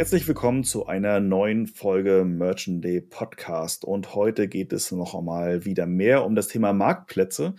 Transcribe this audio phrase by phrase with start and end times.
[0.00, 3.84] Herzlich willkommen zu einer neuen Folge Merchant Day Podcast.
[3.84, 7.54] Und heute geht es noch einmal wieder mehr um das Thema Marktplätze.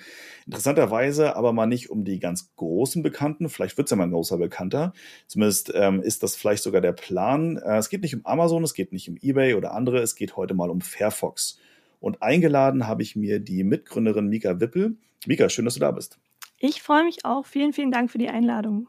[0.47, 3.47] Interessanterweise aber mal nicht um die ganz großen Bekannten.
[3.47, 4.93] Vielleicht wird es ja mal ein großer Bekannter.
[5.27, 7.57] Zumindest ähm, ist das vielleicht sogar der Plan.
[7.57, 9.99] Äh, es geht nicht um Amazon, es geht nicht um eBay oder andere.
[9.99, 11.59] Es geht heute mal um Fairfox.
[11.99, 14.97] Und eingeladen habe ich mir die Mitgründerin Mika Wippel.
[15.27, 16.17] Mika, schön, dass du da bist.
[16.57, 17.45] Ich freue mich auch.
[17.45, 18.87] Vielen, vielen Dank für die Einladung.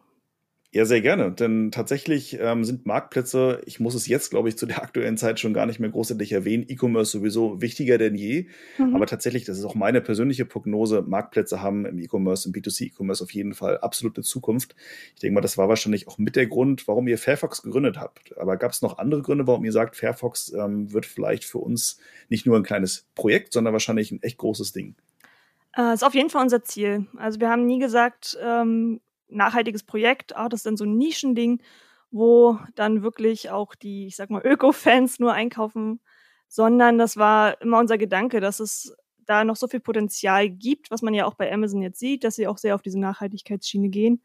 [0.75, 1.31] Ja, sehr gerne.
[1.31, 5.39] Denn tatsächlich ähm, sind Marktplätze, ich muss es jetzt, glaube ich, zu der aktuellen Zeit
[5.39, 8.47] schon gar nicht mehr großartig erwähnen, E-Commerce sowieso wichtiger denn je.
[8.79, 8.97] Mhm.
[8.97, 13.33] Aber tatsächlich, das ist auch meine persönliche Prognose, Marktplätze haben im E-Commerce, im B2C-E-Commerce auf
[13.33, 14.75] jeden Fall absolute Zukunft.
[15.15, 18.35] Ich denke mal, das war wahrscheinlich auch mit der Grund, warum ihr Fairfox gegründet habt.
[18.39, 21.99] Aber gab es noch andere Gründe, warum ihr sagt, Fairfox ähm, wird vielleicht für uns
[22.31, 24.95] nicht nur ein kleines Projekt, sondern wahrscheinlich ein echt großes Ding?
[25.77, 27.09] Äh, ist auf jeden Fall unser Ziel.
[27.19, 29.01] Also wir haben nie gesagt, ähm,
[29.33, 31.63] nachhaltiges Projekt, ah, das ist dann so ein Nischending,
[32.11, 36.01] wo dann wirklich auch die, ich sag mal, Öko-Fans nur einkaufen,
[36.49, 38.95] sondern das war immer unser Gedanke, dass es
[39.25, 42.37] da noch so viel Potenzial gibt, was man ja auch bei Amazon jetzt sieht, dass
[42.37, 44.23] sie auch sehr auf diese Nachhaltigkeitsschiene gehen.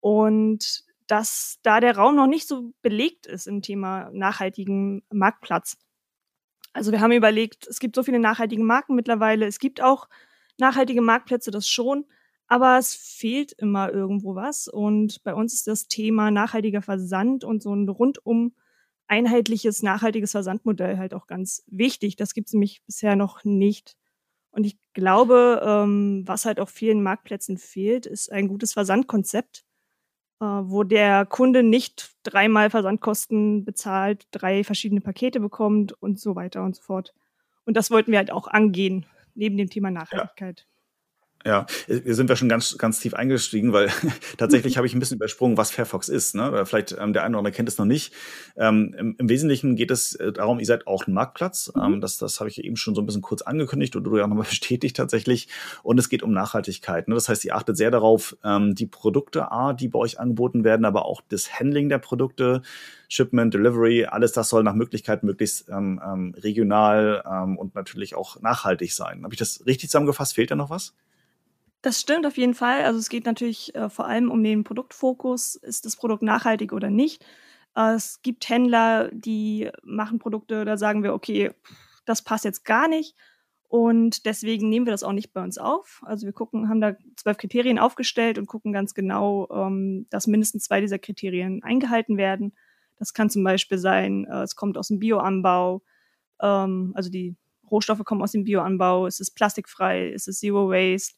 [0.00, 5.76] Und dass da der Raum noch nicht so belegt ist im Thema nachhaltigen Marktplatz.
[6.72, 10.08] Also wir haben überlegt, es gibt so viele nachhaltige Marken mittlerweile, es gibt auch
[10.58, 12.06] nachhaltige Marktplätze, das schon,
[12.52, 14.68] aber es fehlt immer irgendwo was.
[14.68, 18.52] Und bei uns ist das Thema nachhaltiger Versand und so ein rundum
[19.06, 22.16] einheitliches, nachhaltiges Versandmodell halt auch ganz wichtig.
[22.16, 23.96] Das gibt es nämlich bisher noch nicht.
[24.50, 29.64] Und ich glaube, ähm, was halt auf vielen Marktplätzen fehlt, ist ein gutes Versandkonzept,
[30.40, 36.62] äh, wo der Kunde nicht dreimal Versandkosten bezahlt, drei verschiedene Pakete bekommt und so weiter
[36.64, 37.14] und so fort.
[37.64, 40.60] Und das wollten wir halt auch angehen, neben dem Thema Nachhaltigkeit.
[40.60, 40.71] Ja.
[41.44, 43.90] Ja, hier sind wir schon ganz, ganz tief eingestiegen, weil
[44.38, 46.34] tatsächlich habe ich ein bisschen übersprungen, was Fairfox ist.
[46.34, 46.48] Ne?
[46.48, 48.12] Oder vielleicht ähm, der eine oder andere kennt es noch nicht.
[48.56, 51.72] Ähm, im, im, Wesentlichen geht es äh, darum, ihr seid auch ein Marktplatz.
[51.74, 51.82] Mhm.
[51.82, 54.26] Ähm, das das habe ich eben schon so ein bisschen kurz angekündigt und du ja
[54.26, 55.48] nochmal bestätigt tatsächlich.
[55.82, 57.08] Und es geht um Nachhaltigkeit.
[57.08, 57.14] Ne?
[57.14, 60.84] Das heißt, ihr achtet sehr darauf, ähm, die Produkte, A, die bei euch angeboten werden,
[60.84, 62.62] aber auch das Handling der Produkte,
[63.08, 68.40] Shipment, Delivery, alles das soll nach Möglichkeit möglichst ähm, ähm, regional ähm, und natürlich auch
[68.40, 69.22] nachhaltig sein.
[69.24, 70.34] Habe ich das richtig zusammengefasst?
[70.34, 70.94] Fehlt da noch was?
[71.82, 72.84] Das stimmt auf jeden Fall.
[72.84, 75.56] Also es geht natürlich äh, vor allem um den Produktfokus.
[75.56, 77.24] Ist das Produkt nachhaltig oder nicht?
[77.76, 81.50] Äh, es gibt Händler, die machen Produkte, da sagen wir, okay,
[82.04, 83.16] das passt jetzt gar nicht.
[83.68, 86.02] Und deswegen nehmen wir das auch nicht bei uns auf.
[86.04, 90.64] Also wir gucken, haben da zwölf Kriterien aufgestellt und gucken ganz genau, ähm, dass mindestens
[90.64, 92.52] zwei dieser Kriterien eingehalten werden.
[92.98, 95.82] Das kann zum Beispiel sein, äh, es kommt aus dem Bioanbau,
[96.40, 97.34] ähm, also die
[97.70, 101.16] Rohstoffe kommen aus dem Bioanbau, es ist plastikfrei, es ist Zero Waste,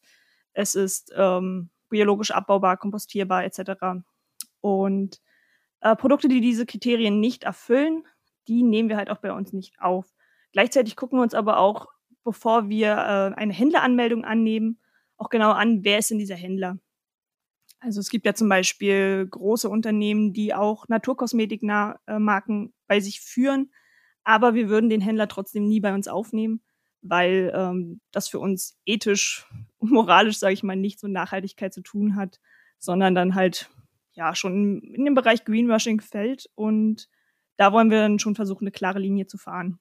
[0.54, 4.03] es ist ähm, biologisch abbaubar, kompostierbar etc.
[4.60, 5.20] Und
[5.81, 8.04] äh, Produkte, die diese Kriterien nicht erfüllen,
[8.48, 10.06] die nehmen wir halt auch bei uns nicht auf.
[10.53, 11.88] Gleichzeitig gucken wir uns aber auch,
[12.25, 14.81] bevor wir äh, eine Händleranmeldung annehmen,
[15.16, 16.78] auch genau an, wer ist denn dieser Händler.
[17.81, 23.70] Also es gibt ja zum Beispiel große Unternehmen, die auch Naturkosmetikmarken bei sich führen,
[24.22, 26.62] aber wir würden den Händler trotzdem nie bei uns aufnehmen,
[27.04, 29.47] weil ähm, das für uns ethisch
[29.78, 32.41] und moralisch, sage ich mal, nichts mit Nachhaltigkeit zu tun hat,
[32.78, 33.70] sondern dann halt
[34.12, 36.48] ja schon in den Bereich Greenwashing fällt.
[36.54, 37.09] Und
[37.56, 39.78] da wollen wir dann schon versuchen, eine klare Linie zu fahren.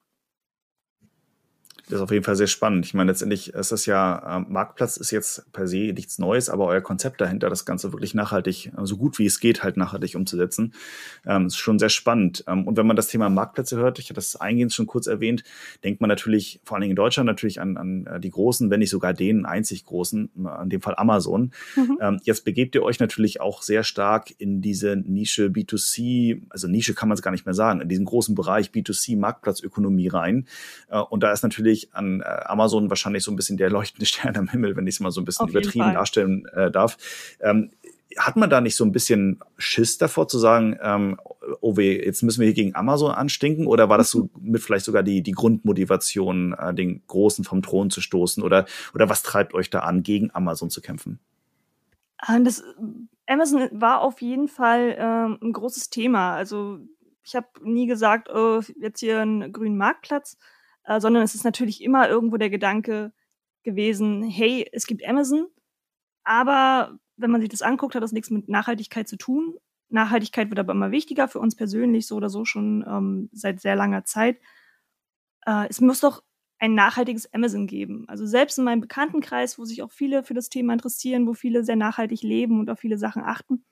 [1.86, 2.86] Das ist auf jeden Fall sehr spannend.
[2.86, 6.68] Ich meine, letztendlich ist das ja, äh, Marktplatz ist jetzt per se nichts Neues, aber
[6.68, 10.16] euer Konzept dahinter, das Ganze wirklich nachhaltig, äh, so gut wie es geht, halt nachhaltig
[10.16, 10.74] umzusetzen,
[11.26, 12.46] ähm, ist schon sehr spannend.
[12.48, 15.44] Ähm, und wenn man das Thema Marktplätze hört, ich hatte das eingehend schon kurz erwähnt,
[15.84, 18.80] denkt man natürlich, vor allen Dingen in Deutschland, natürlich an, an äh, die großen, wenn
[18.80, 20.30] nicht sogar den einzig großen,
[20.64, 21.52] in dem Fall Amazon.
[21.76, 21.98] Mhm.
[22.00, 26.94] Ähm, jetzt begebt ihr euch natürlich auch sehr stark in diese Nische B2C, also Nische
[26.94, 30.48] kann man es gar nicht mehr sagen, in diesen großen Bereich B2C Marktplatzökonomie rein.
[30.90, 34.06] Äh, und da ist natürlich natürlich an äh, Amazon wahrscheinlich so ein bisschen der leuchtende
[34.08, 36.98] Stern am Himmel, wenn ich es mal so ein bisschen Auf übertrieben darstellen äh, darf.
[37.40, 37.72] Ähm,
[38.18, 41.20] hat man da nicht so ein bisschen Schiss davor zu sagen, ähm,
[41.62, 43.66] oh weh, jetzt müssen wir hier gegen Amazon anstinken?
[43.66, 47.90] Oder war das so mit vielleicht sogar die, die Grundmotivation, äh, den Großen vom Thron
[47.90, 48.44] zu stoßen?
[48.44, 51.20] Oder, oder was treibt euch da an, gegen Amazon zu kämpfen?
[52.18, 52.64] Ah, das
[53.28, 56.36] Amazon war auf jeden Fall, ähm, 'n großes Thema.
[56.36, 56.80] Also,
[57.24, 60.38] ich habe nie gesagt: „Oh, jetzt hier 'n grünen Marktplatz“,
[60.86, 63.14] äh, sondern es ist natürlich immer irgendwo der Gedanke
[63.64, 65.48] gewesen: „Hey, es gibt Amazon,
[66.24, 69.56] aber wenn man sich das anguckt, hat das nix mit Nachhaltigkeit zu tun.“
[69.90, 73.76] Nachhaltigkeit wird aber immer wichtiger für uns persönlich, so oder so schon, ähm, seit sehr
[73.76, 74.38] langer Zeit.
[75.46, 76.24] Äh, es muss doch
[76.60, 78.06] ein nachhaltiges Amazon geben.
[78.08, 81.64] Also, selbst in meinem Bekanntenkreis, wo sich auch viele für das Thema interessieren, wo viele
[81.64, 83.66] sehr nachhaltig leben und auf viele Sachen achten,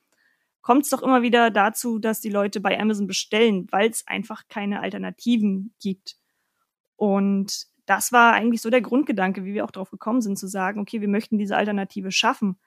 [0.62, 5.76] kommt's doch immer wieder dazu, dass die Leute bei Amazon bestellen, weil's einfach keine Alternativen
[5.82, 6.18] gibt.
[7.02, 10.80] Und das war eigentlich so der Grundgedanke, wie wir auch drauf gekommen sind, zu sagen:
[10.80, 12.58] „Okay, wir möchten diese Alternative schaffen“,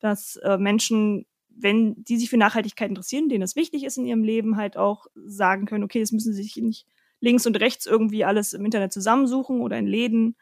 [0.00, 4.24] dass, äh, Menschen, wenn die sich für Nachhaltigkeit interessieren, denen es wichtig ist in ihrem
[4.24, 6.86] Leben, halt auch sagen können: „Okay, das müssen sie sich nicht
[7.20, 10.36] links und rechts irgendwie alles im Internet zusammensuchen oder in Läden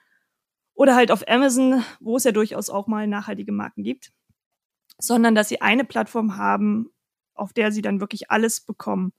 [0.74, 4.12] oder halt auf Amazon, wo es ja durchaus auch mal nachhaltige Marken gibt,
[4.98, 6.90] sondern dass sie eine Plattform haben,
[7.34, 9.12] auf der sie dann wirklich alles bekommen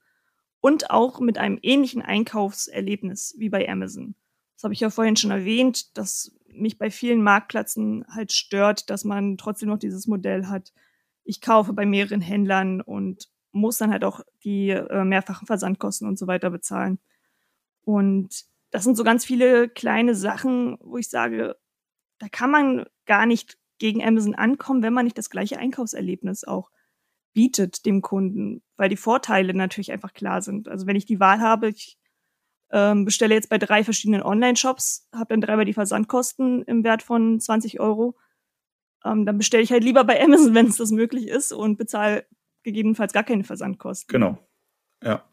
[0.60, 4.14] und auch mit einem ähnlichen Einkaufserlebnis wie bei Amazon.
[4.62, 9.02] Das habe ich ja vorhin schon erwähnt, dass mich bei vielen Marktplätzen halt stört, dass
[9.02, 10.72] man trotzdem noch dieses Modell hat.
[11.24, 16.16] Ich kaufe bei mehreren Händlern und muss dann halt auch die äh, mehrfachen Versandkosten und
[16.16, 17.00] so weiter bezahlen.
[17.80, 21.56] Und das sind so ganz viele kleine Sachen, wo ich sage,
[22.18, 26.70] da kann man gar nicht gegen Amazon ankommen, wenn man nicht das gleiche Einkaufserlebnis auch
[27.32, 30.68] bietet dem Kunden, weil die Vorteile natürlich einfach klar sind.
[30.68, 31.98] Also wenn ich die Wahl habe, ich
[32.72, 37.38] ähm, bestelle jetzt bei drei verschiedenen Online-Shops, habe dann dreimal die Versandkosten im Wert von
[37.38, 38.16] 20 Euro,
[39.04, 42.26] ähm, dann bestelle ich halt lieber bei Amazon, wenn es das möglich ist und bezahle
[42.62, 44.12] gegebenenfalls gar keine Versandkosten.
[44.12, 44.38] Genau.
[45.02, 45.24] Ja.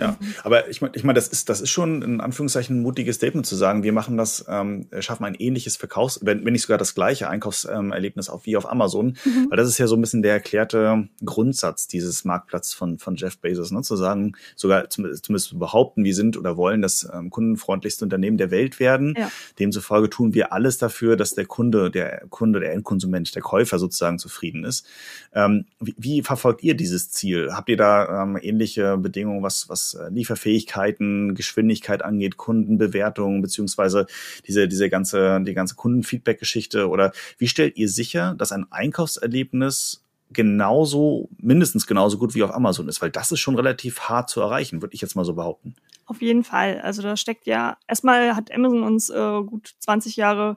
[0.00, 0.34] Ja, mhm.
[0.44, 3.46] aber ich meine, ich mein, das ist, das ist schon in Anführungszeichen ein mutiges Statement
[3.46, 6.94] zu sagen, wir machen das, ähm, schaffen ein ähnliches Verkaufs, wenn, wenn nicht sogar das
[6.94, 9.46] gleiche Einkaufserlebnis auch wie auf Amazon, mhm.
[9.50, 13.38] weil das ist ja so ein bisschen der erklärte Grundsatz dieses Marktplatz von, von Jeff
[13.38, 13.82] Bezos, ne?
[13.82, 18.50] zu sagen, sogar zumindest, zumindest behaupten, wir sind oder wollen das ähm, kundenfreundlichste Unternehmen der
[18.50, 19.14] Welt werden.
[19.18, 19.30] Ja.
[19.58, 24.18] Demzufolge tun wir alles dafür, dass der Kunde, der Kunde, der Endkonsument, der Käufer sozusagen
[24.18, 24.86] zufrieden ist.
[25.34, 27.50] Ähm, wie, wie verfolgt ihr dieses Ziel?
[27.52, 34.06] Habt ihr da ähm, ähnliche Bedingungen, was, was was äh, Lieferfähigkeiten, Geschwindigkeit angeht, Kundenbewertungen, beziehungsweise
[34.46, 36.88] diese, diese ganze, die ganze Kundenfeedback-Geschichte?
[36.88, 42.88] Oder wie stellt ihr sicher, dass ein Einkaufserlebnis genauso, mindestens genauso gut wie auf Amazon
[42.88, 43.02] ist?
[43.02, 45.74] Weil das ist schon relativ hart zu erreichen, würde ich jetzt mal so behaupten.
[46.06, 46.80] Auf jeden Fall.
[46.80, 50.56] Also da steckt ja, erstmal hat Amazon uns äh, gut 20 Jahre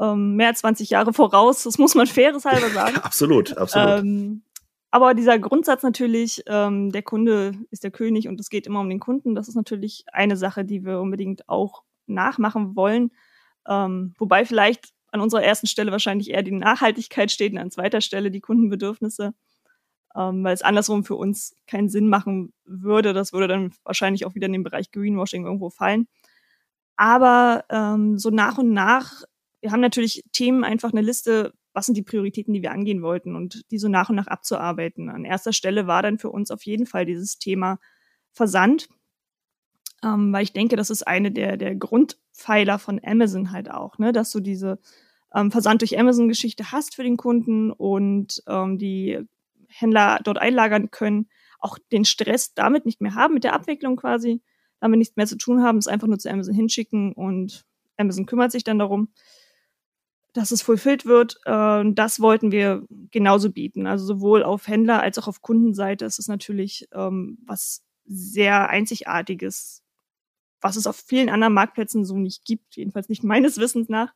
[0.00, 2.96] ähm, mehr als 20 Jahre voraus, das muss man faires halber sagen.
[3.02, 4.00] absolut, absolut.
[4.00, 4.42] Ähm,
[4.90, 8.88] aber dieser Grundsatz natürlich, ähm, der Kunde ist der König und es geht immer um
[8.88, 13.10] den Kunden, das ist natürlich eine Sache, die wir unbedingt auch nachmachen wollen.
[13.66, 18.00] Ähm, wobei vielleicht an unserer ersten Stelle wahrscheinlich eher die Nachhaltigkeit steht und an zweiter
[18.00, 19.34] Stelle die Kundenbedürfnisse,
[20.16, 23.12] ähm, weil es andersrum für uns keinen Sinn machen würde.
[23.12, 26.08] Das würde dann wahrscheinlich auch wieder in den Bereich Greenwashing irgendwo fallen.
[26.96, 29.22] Aber ähm, so nach und nach,
[29.60, 33.36] wir haben natürlich Themen einfach eine Liste, was sind die Prioritäten, die wir angehen wollten
[33.36, 35.08] und die so nach und nach abzuarbeiten.
[35.08, 37.78] An erster Stelle war dann für uns auf jeden Fall dieses Thema
[38.32, 38.88] Versand,
[40.02, 44.10] ähm, weil ich denke, das ist eine der, der Grundpfeiler von Amazon halt auch, ne?
[44.10, 44.80] dass du diese
[45.32, 49.20] ähm, Versand durch Amazon-Geschichte hast für den Kunden und ähm, die
[49.68, 51.28] Händler dort einlagern können,
[51.60, 54.42] auch den Stress damit nicht mehr haben, mit der Abwicklung quasi,
[54.80, 57.66] damit nichts mehr zu tun haben, es einfach nur zu Amazon hinschicken und
[57.96, 59.10] Amazon kümmert sich dann darum
[60.32, 61.38] dass es fulfilled wird.
[61.44, 63.86] Äh, das wollten wir genauso bieten.
[63.86, 69.82] Also sowohl auf Händler als auch auf Kundenseite ist es natürlich ähm, was sehr Einzigartiges,
[70.60, 74.14] was es auf vielen anderen Marktplätzen so nicht gibt, jedenfalls nicht meines Wissens nach.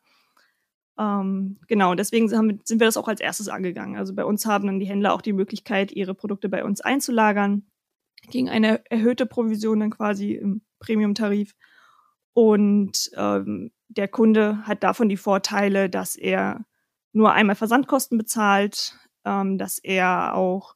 [0.99, 3.97] Ähm, genau, deswegen sind wir das auch als erstes angegangen.
[3.97, 7.66] Also bei uns haben dann die Händler auch die Möglichkeit, ihre Produkte bei uns einzulagern,
[8.31, 11.54] gegen eine erhöhte Provision dann quasi im Premium-Tarif.
[12.35, 16.65] Und ähm, der Kunde hat davon die Vorteile, dass er
[17.13, 20.75] nur einmal Versandkosten bezahlt, ähm, dass er auch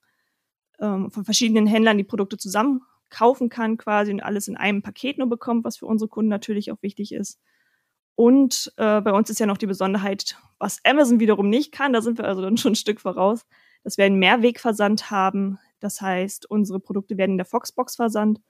[0.78, 5.18] ähm, von verschiedenen Händlern die Produkte zusammen kaufen kann quasi und alles in einem Paket
[5.18, 7.40] nur bekommt, was für unsere Kunden natürlich auch wichtig ist.
[8.14, 12.00] Und äh, bei uns ist ja noch die Besonderheit, was Amazon wiederum nicht kann, da
[12.00, 13.46] sind wir also dann schon ein Stück voraus,
[13.84, 15.58] dass wir einen Mehrwegversand haben.
[15.80, 18.40] Das heißt, unsere Produkte werden in der Foxbox versandt.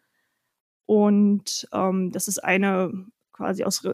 [0.87, 2.93] Und ähm, das ist eine
[3.33, 3.85] quasi aus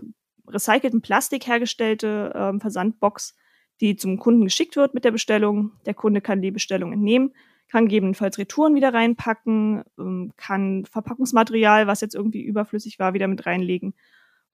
[0.49, 3.37] recyceltem Plastik hergestellte ähm, Versandbox,
[3.80, 5.72] die zum Kunden geschickt wird mit der Bestellung.
[5.87, 7.34] Der Kunde kann die Bestellung entnehmen,
[7.70, 13.46] kann gegebenenfalls Retouren wieder reinpacken, ähm, kann Verpackungsmaterial, was jetzt irgendwie überflüssig war, wieder mit
[13.46, 13.94] reinlegen.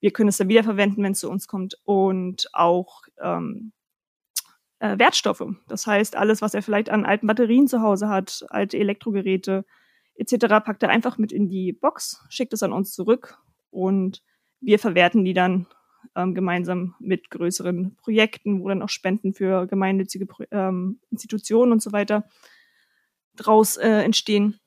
[0.00, 3.72] Wir können es dann wiederverwenden, wenn es zu uns kommt und auch ähm,
[4.78, 5.44] äh, Wertstoffe.
[5.66, 9.64] Das heißt, alles, was er vielleicht an alten Batterien zu Hause hat, alte Elektrogeräte
[10.14, 13.38] etc., packt er einfach mit in die Box, schickt es an uns zurück
[13.70, 14.22] und
[14.60, 15.66] wir verwerten die dann
[16.14, 21.92] ähm, gemeinsam mit größeren Projekten, wo dann auch Spenden für gemeinnützige ähm, Institutionen und so
[21.92, 22.28] weiter
[23.36, 24.58] draus äh, entstehen.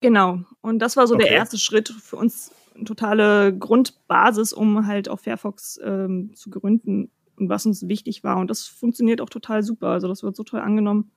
[0.00, 0.40] Genau.
[0.60, 1.24] Und das war so okay.
[1.24, 7.10] der erste Schritt für uns, eine totale Grundbasis, um halt auch Fairfox ähm, zu gründen
[7.36, 8.38] und was uns wichtig war.
[8.38, 9.88] Und das funktioniert auch total super.
[9.88, 11.12] Also das wird so toll angenommen.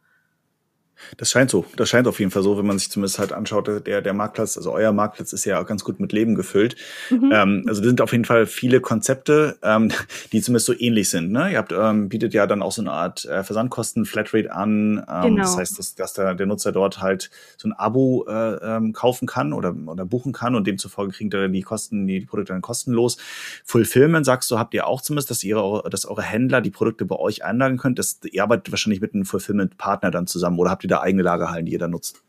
[1.18, 1.66] Das scheint so.
[1.76, 4.58] Das scheint auf jeden Fall so, wenn man sich zumindest halt anschaut, der, der Marktplatz,
[4.58, 6.76] also euer Marktplatz ist ja auch ganz gut mit Leben gefüllt.
[7.10, 7.32] Mhm.
[7.34, 9.92] Ähm, also sind auf jeden Fall viele Konzepte, ähm,
[10.32, 11.32] die zumindest so ähnlich sind.
[11.32, 11.52] Ne?
[11.52, 15.04] Ihr habt, ähm, bietet ja dann auch so eine Art äh, Versandkosten, Flatrate an.
[15.10, 15.44] Ähm, genau.
[15.44, 19.28] Das heißt, dass, dass der, der Nutzer dort halt so ein Abo äh, ähm, kaufen
[19.28, 22.62] kann oder, oder buchen kann und demzufolge kriegt er die Kosten, die, die Produkte dann
[22.62, 23.18] kostenlos.
[23.64, 27.16] Fulfillment, sagst du, habt ihr auch zumindest, dass ihr, dass eure Händler die Produkte bei
[27.16, 28.00] euch einlagen könnt.
[28.00, 31.66] Das, ihr arbeitet wahrscheinlich mit einem Fulfillment-Partner dann zusammen oder habt ihr da eigene Lagerhallen,
[31.66, 32.26] die ihr da nutzt?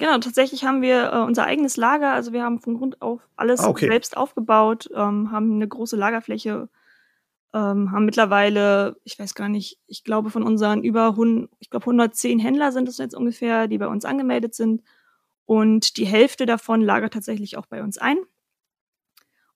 [0.00, 2.12] Genau, tatsächlich haben wir äh, unser eigenes Lager.
[2.14, 3.86] Also wir haben von Grund auf alles ah, okay.
[3.86, 6.70] selbst aufgebaut, ähm, haben eine große Lagerfläche,
[7.52, 11.84] ähm, haben mittlerweile, ich weiß gar nicht, ich glaube von unseren über 100, ich glaube
[11.84, 14.82] 110 Händler sind es jetzt ungefähr, die bei uns angemeldet sind.
[15.44, 18.16] Und die Hälfte davon lagert tatsächlich auch bei uns ein.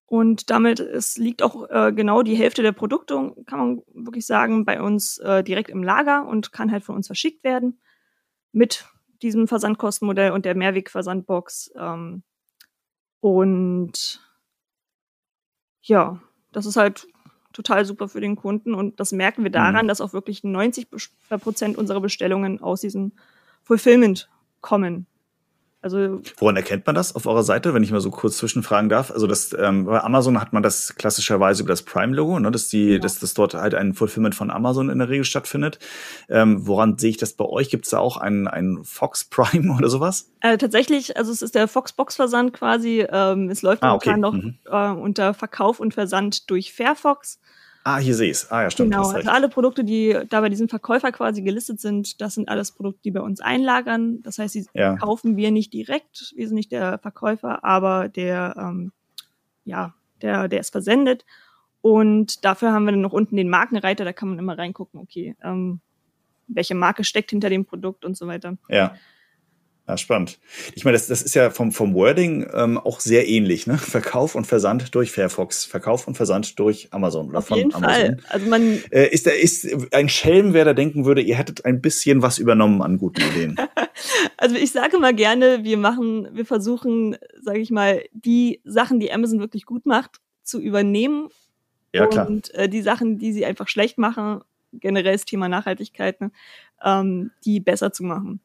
[0.05, 4.67] Und damit es liegt auch äh, genau die Hälfte der Produkte, kann man wirklich sagen,
[4.67, 7.81] bei uns äh, direkt im Lager und kann halt von uns verschickt werden
[8.55, 8.87] mit
[9.23, 11.73] diesem Versandkostenmodell und der Mehrwegversandbox.
[11.77, 12.23] Ähm,
[13.21, 14.21] und
[15.83, 16.21] ja,
[16.53, 17.07] das ist halt
[17.53, 19.89] total super für den Kunden und das merken wir daran, mhm.
[19.89, 20.89] dass auch wirklich 90
[21.41, 23.13] Prozent unserer Bestellungen aus diesem
[23.63, 24.29] Fulfillment
[24.61, 25.07] kommen.
[25.85, 29.11] Also Woran erkennt man das auf eurer Seite, wenn ich mal so kurz zwischenfragen darf?
[29.11, 32.93] Also das, ähm, bei Amazon hat man das klassischerweise über das Prime-Logo, ne, dass die,
[32.93, 32.99] ja.
[32.99, 35.79] dass, dass dort halt ein Fulfillment von Amazon in der Regel stattfindet.
[36.31, 37.69] Ähm, woran sehe ich das bei euch?
[37.69, 40.31] Gibt es da auch einen, einen Fox Prime oder sowas?
[40.41, 43.07] Äh, tatsächlich, also es ist der Fox Box Versand quasi.
[43.07, 44.17] Ähm, es läuft ah, okay.
[44.17, 44.57] noch mhm.
[44.65, 47.39] äh, unter Verkauf und Versand durch Fairfox.
[47.87, 48.51] Ah, hier sehe ich es.
[48.51, 48.93] Ah, ja, stimmt.
[48.93, 52.73] Genau, also alle Produkte, die da bei diesem Verkäufer quasi gelistet sind, das sind alles
[52.73, 54.23] Produkte, die bei uns einlagern.
[54.23, 54.97] Das heißt, die ja.
[54.97, 56.33] kaufen wir nicht direkt.
[56.35, 58.93] Wir sind nicht der Verkäufer, aber der, ähm,
[59.67, 61.27] ja, der, der ist versendet.
[61.83, 65.37] Und dafür haben wir dann noch unten den Markenreiter, da kann man immer reingucken, okay,
[65.43, 65.81] ähm,
[66.47, 68.57] welche Marke steckt hinter dem Produkt und so weiter.
[68.71, 68.95] Ja.
[69.87, 70.39] Ja, spannend.
[70.75, 73.77] Ich meine, das, das ist ja vom, vom Wording ähm, auch sehr ähnlich, ne?
[73.79, 77.95] Verkauf und Versand durch Fairfox, Verkauf und Versand durch Amazon oder Auf von jeden Amazon.
[77.95, 78.17] Fall.
[78.31, 81.83] Also man äh, ist, der, ist ein Schelm, wer da denken würde, ihr hättet ein
[81.83, 83.57] bisschen was übernommen an guten Ideen.
[84.39, 89.13] also ich sage mal gerne, wir machen, wir versuchen, sage ich mal, die Sachen, die
[89.13, 91.29] Amazon wirklich gut macht, zu übernehmen.
[91.93, 92.27] Ja, klar.
[92.27, 94.41] Und äh, die Sachen, die sie einfach schlecht machen,
[94.73, 96.33] generell das Thema Nachhaltigkeit, ne,
[96.83, 98.41] ähm, die besser zu machen.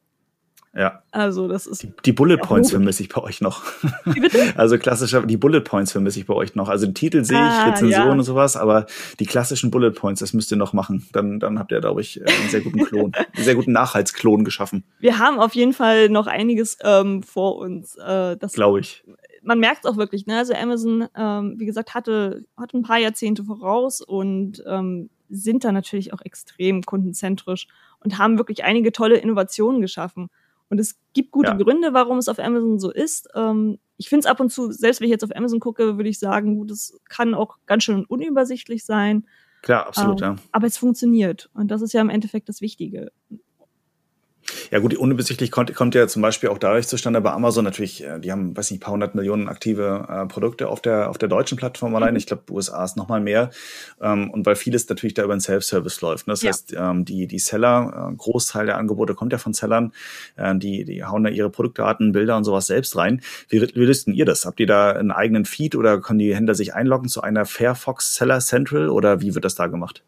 [0.74, 1.02] Ja.
[1.10, 1.82] Also das ist.
[1.82, 3.64] Die, die Bullet Points vermisse ich bei euch noch.
[4.04, 4.38] Wie bitte?
[4.56, 6.68] Also klassischer, die Bullet Points vermisse ich bei euch noch.
[6.68, 8.12] Also den Titel sehe ich, ah, Rezension ja.
[8.12, 8.86] und sowas, aber
[9.18, 11.08] die klassischen Bullet Points, das müsst ihr noch machen.
[11.12, 14.84] Dann, dann habt ihr, glaube ich, einen sehr guten Klon, einen sehr guten Nachhaltsklon geschaffen.
[15.00, 17.96] Wir haben auf jeden Fall noch einiges ähm, vor uns.
[17.96, 19.02] Äh, glaube ich.
[19.42, 20.38] Man merkt es auch wirklich, ne?
[20.38, 25.72] Also Amazon, ähm, wie gesagt, hatte, hatte ein paar Jahrzehnte voraus und ähm, sind da
[25.72, 27.66] natürlich auch extrem kundenzentrisch
[28.00, 30.28] und haben wirklich einige tolle Innovationen geschaffen.
[30.70, 31.56] Und es gibt gute ja.
[31.56, 33.28] Gründe, warum es auf Amazon so ist.
[33.34, 36.08] Ähm, ich finde es ab und zu, selbst wenn ich jetzt auf Amazon gucke, würde
[36.08, 39.26] ich sagen, gut, es kann auch ganz schön unübersichtlich sein.
[39.62, 40.36] Klar, absolut, ähm, ja.
[40.52, 41.50] Aber es funktioniert.
[41.52, 43.12] Und das ist ja im Endeffekt das Wichtige.
[44.70, 48.20] Ja gut, unbesichtlich kommt, kommt ja zum Beispiel auch dadurch zustande bei Amazon natürlich, äh,
[48.20, 51.28] die haben, weiß nicht, ein paar hundert Millionen aktive äh, Produkte auf der, auf der
[51.28, 52.12] deutschen Plattform allein.
[52.12, 52.18] Mhm.
[52.18, 53.50] Ich glaube, USA ist nochmal mehr.
[54.00, 56.26] Ähm, und weil vieles natürlich da über den Self-Service läuft.
[56.26, 56.32] Ne?
[56.32, 56.48] Das ja.
[56.50, 59.92] heißt, ähm, die, die Seller, äh, Großteil der Angebote kommt ja von Sellern,
[60.36, 63.20] äh, die, die hauen da ihre Produktdaten, Bilder und sowas selbst rein.
[63.48, 64.44] Wie, wie löst denn ihr das?
[64.44, 68.14] Habt ihr da einen eigenen Feed oder können die Händler sich einloggen zu einer Fairfox
[68.14, 70.02] Seller Central oder wie wird das da gemacht?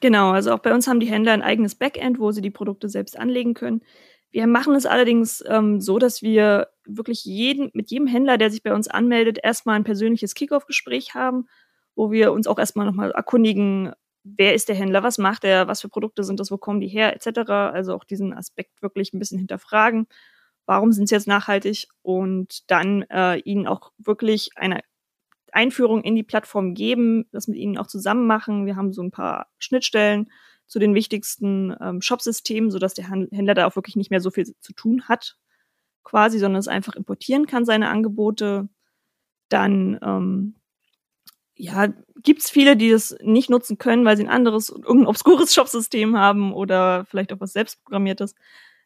[0.00, 2.88] Genau, also auch bei uns haben die Händler ein eigenes Backend, wo sie die Produkte
[2.88, 3.82] selbst anlegen können.
[4.30, 8.62] Wir machen es allerdings ähm, so, dass wir wirklich jeden, mit jedem Händler, der sich
[8.62, 11.48] bei uns anmeldet, erstmal ein persönliches Kickoff-Gespräch haben,
[11.94, 13.92] wo wir uns auch erstmal nochmal erkundigen,
[14.24, 16.88] wer ist der Händler, was macht er, was für Produkte sind das, wo kommen die
[16.88, 17.50] her, etc.
[17.50, 20.06] Also auch diesen Aspekt wirklich ein bisschen hinterfragen.
[20.66, 21.86] Warum sind sie jetzt nachhaltig?
[22.02, 24.80] Und dann äh, ihnen auch wirklich eine
[25.56, 28.66] Einführung in die Plattform geben, das mit ihnen auch zusammen machen.
[28.66, 30.30] Wir haben so ein paar Schnittstellen
[30.66, 34.46] zu den wichtigsten ähm, Shopsystemen, sodass der Händler da auch wirklich nicht mehr so viel
[34.60, 35.36] zu tun hat,
[36.04, 38.68] quasi, sondern es einfach importieren kann, seine Angebote.
[39.48, 40.54] Dann ähm,
[41.54, 41.88] ja,
[42.22, 46.52] gibt's viele, die das nicht nutzen können, weil sie ein anderes, irgendein obskures Shopsystem haben
[46.52, 48.34] oder vielleicht auch was selbstprogrammiertes.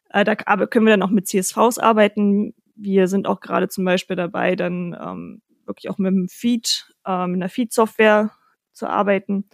[0.09, 2.53] Äh, da aber können wir dann auch mit CSVs arbeiten.
[2.75, 7.25] Wir sind auch gerade zum Beispiel dabei, dann ähm, wirklich auch mit dem Feed, äh,
[7.27, 8.31] mit einer Feed-Software
[8.73, 9.45] zu arbeiten.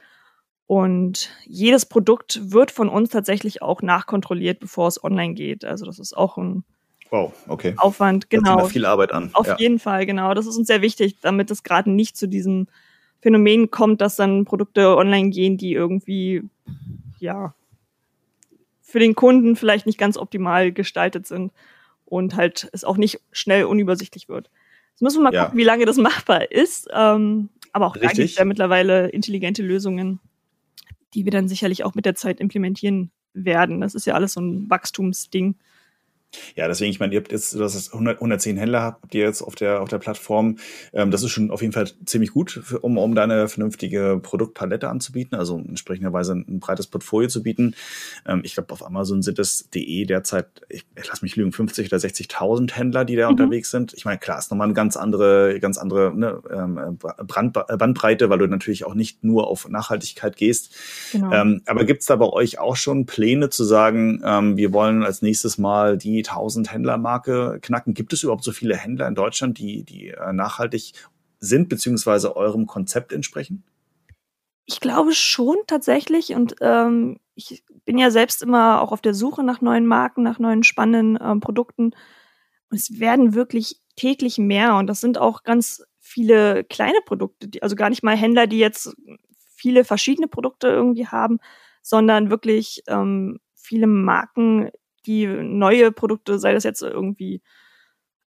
[0.66, 5.64] Und jedes Produkt wird von uns tatsächlich auch nachkontrolliert, bevor es online geht.
[5.64, 6.66] Also das ist auch ein
[7.10, 7.74] wow, okay.
[7.78, 8.58] Aufwand, genau.
[8.58, 9.30] Da viel Arbeit an.
[9.34, 9.56] Auf ja.
[9.58, 10.34] jeden Fall, genau.
[10.34, 12.68] Das ist uns sehr wichtig, damit es gerade nicht zu diesem
[13.22, 16.44] Phänomen kommt, dass dann Produkte online gehen, die irgendwie,
[17.20, 17.54] ja,
[18.82, 21.52] für den Kunden vielleicht nicht ganz optimal gestaltet sind
[22.06, 24.50] und halt es auch nicht schnell unübersichtlich wird.
[24.98, 25.44] Jetzt müssen wir mal ja.
[25.44, 26.88] gucken, wie lange das machbar ist.
[26.92, 28.10] Ähm, aber auch Richtig.
[28.10, 30.20] da gibt es ja mittlerweile intelligente Lösungen,
[31.14, 33.80] die wir dann sicherlich auch mit der Zeit implementieren werden.
[33.82, 35.56] Das ist ja alles so ein Wachstumsding.
[36.56, 39.42] Ja, deswegen, ich meine, ihr habt jetzt, das ist 100, 110 Händler habt ihr jetzt
[39.42, 40.58] auf der, auf der Plattform.
[40.94, 44.20] Ähm, das ist schon auf jeden Fall ziemlich gut, für, um, um da eine vernünftige
[44.22, 47.76] Produktpalette anzubieten, also entsprechenderweise ein, ein breites Portfolio zu bieten.
[48.26, 51.88] Ähm, ich glaube, auf Amazon sind es DE derzeit, ich, ich lass mich lügen, 50
[51.88, 53.40] oder 60.000 Händler, die da mhm.
[53.40, 53.94] unterwegs sind.
[53.94, 58.40] Ich meine, klar, ist nochmal eine ganz andere, ganz andere ne, ähm, Brand, Bandbreite, weil
[58.40, 60.76] du natürlich auch nicht nur auf Nachhaltigkeit gehst.
[61.14, 61.32] Genau.
[61.32, 65.22] Ähm, aber gibt's da bei euch auch schon Pläne zu sagen, ähm, wir wollen als
[65.22, 67.94] nächstes mal die 1000 Händler-Marke knacken.
[67.94, 70.94] Gibt es überhaupt so viele Händler in Deutschland, die, die äh, nachhaltig
[71.40, 73.64] sind, beziehungsweise eurem Konzept entsprechen?
[74.66, 76.34] Ich glaube schon tatsächlich.
[76.34, 80.40] Und ähm, ich bin ja selbst immer auch auf der Suche nach neuen Marken, nach
[80.40, 81.94] neuen spannenden ähm, Produkten.
[82.70, 84.76] Und es werden wirklich täglich mehr.
[84.76, 88.60] Und das sind auch ganz viele kleine Produkte, die, also gar nicht mal Händler, die
[88.60, 88.96] jetzt
[89.56, 91.40] viele verschiedene Produkte irgendwie haben,
[91.82, 94.70] sondern wirklich ähm, viele Marken,
[95.08, 97.42] die neue Produkte, sei das jetzt irgendwie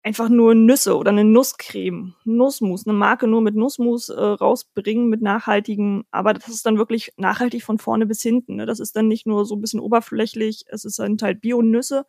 [0.02, 5.20] einfach nur Nüsse oder eine Nusscreme, Nussmus, eine Marke nur mit Nussmus äh, rausbringen, mit
[5.20, 8.56] nachhaltigen, aber das ist dann wirklich nachhaltig von vorne bis hinten.
[8.56, 8.66] Ne?
[8.66, 12.06] Das ist dann nicht nur so ein bisschen oberflächlich, es ist dann halt Bio-Nüsse,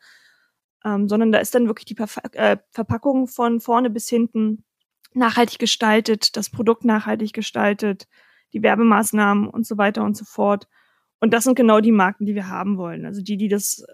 [0.86, 4.64] ähm, sondern da ist dann wirklich die Perf äh, Verpackung von vorne bis hinten
[5.14, 8.08] nachhaltig gestaltet, das Produkt nachhaltig gestaltet,
[8.54, 10.68] die Werbemaßnahmen und so weiter und so fort.
[11.20, 13.06] Und das sind genau die Marken, die wir haben wollen.
[13.06, 13.86] Also die, die das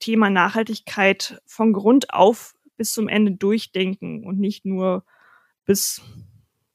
[0.00, 5.04] Thema Nachhaltigkeit von Grund auf bis zum Ende durchdenken und nicht nur
[5.66, 6.02] bis,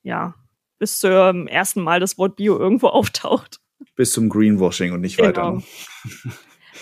[0.03, 0.35] ja,
[0.79, 3.59] bis zum ersten Mal das Wort Bio irgendwo auftaucht.
[3.95, 5.27] Bis zum Greenwashing und nicht genau.
[5.27, 5.63] weiter.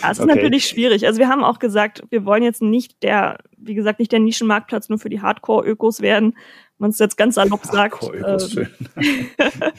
[0.01, 0.35] Ja, es ist okay.
[0.35, 1.05] natürlich schwierig.
[1.05, 4.89] Also wir haben auch gesagt, wir wollen jetzt nicht der, wie gesagt, nicht der Nischenmarktplatz
[4.89, 6.35] nur für die Hardcore-Ökos werden,
[6.77, 8.01] man es jetzt ganz salopp sagt.
[8.01, 9.23] Hardcore-Ökos, ähm, schön.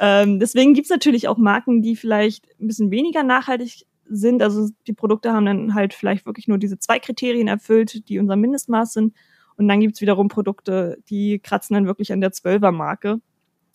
[0.00, 4.42] ähm, deswegen gibt es natürlich auch Marken, die vielleicht ein bisschen weniger nachhaltig sind.
[4.42, 8.36] Also die Produkte haben dann halt vielleicht wirklich nur diese zwei Kriterien erfüllt, die unser
[8.36, 9.14] Mindestmaß sind.
[9.56, 13.20] Und dann gibt's wiederum Produkte, die kratzen dann wirklich an der Zwölfer-Marke.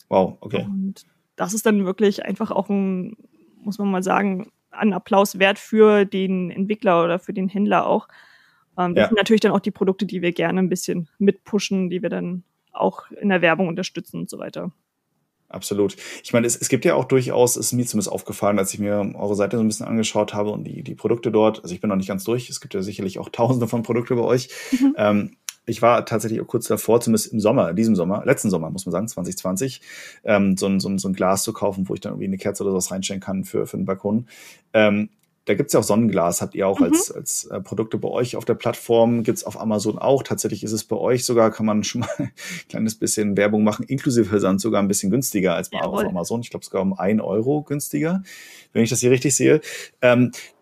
[0.09, 0.65] Wow, okay.
[0.65, 3.15] Und das ist dann wirklich einfach auch ein,
[3.61, 8.07] muss man mal sagen, ein Applaus wert für den Entwickler oder für den Händler auch.
[8.77, 9.07] Ähm, das ja.
[9.07, 12.43] sind natürlich dann auch die Produkte, die wir gerne ein bisschen mitpushen, die wir dann
[12.71, 14.71] auch in der Werbung unterstützen und so weiter.
[15.49, 15.95] Absolut.
[16.23, 18.79] Ich meine, es, es gibt ja auch durchaus, es ist mir zumindest aufgefallen, als ich
[18.79, 21.81] mir eure Seite so ein bisschen angeschaut habe und die, die Produkte dort, also ich
[21.81, 24.49] bin noch nicht ganz durch, es gibt ja sicherlich auch tausende von Produkten bei euch.
[24.71, 24.95] Mhm.
[24.97, 25.31] Ähm,
[25.65, 28.91] ich war tatsächlich auch kurz davor, zumindest im Sommer, diesem Sommer, letzten Sommer, muss man
[28.91, 29.81] sagen, 2020,
[30.23, 32.37] ähm, so, ein, so, ein, so ein Glas zu kaufen, wo ich dann irgendwie eine
[32.37, 34.27] Kerze oder sowas reinstellen kann für, für einen Balkon.
[34.73, 35.09] Ähm,
[35.49, 36.85] da gibt's ja auch Sonnenglas, habt ihr auch mhm.
[36.85, 40.21] als, als äh, Produkte bei euch auf der Plattform, gibt's auf Amazon auch.
[40.21, 42.31] Tatsächlich ist es bei euch sogar, kann man schon mal ein
[42.69, 46.41] kleines bisschen Werbung machen, inklusive Versand sogar ein bisschen günstiger als bei auf Amazon.
[46.41, 48.21] Ich glaube sogar um ein Euro günstiger,
[48.73, 49.59] wenn ich das hier richtig sehe.
[50.03, 50.58] Ähm, äh,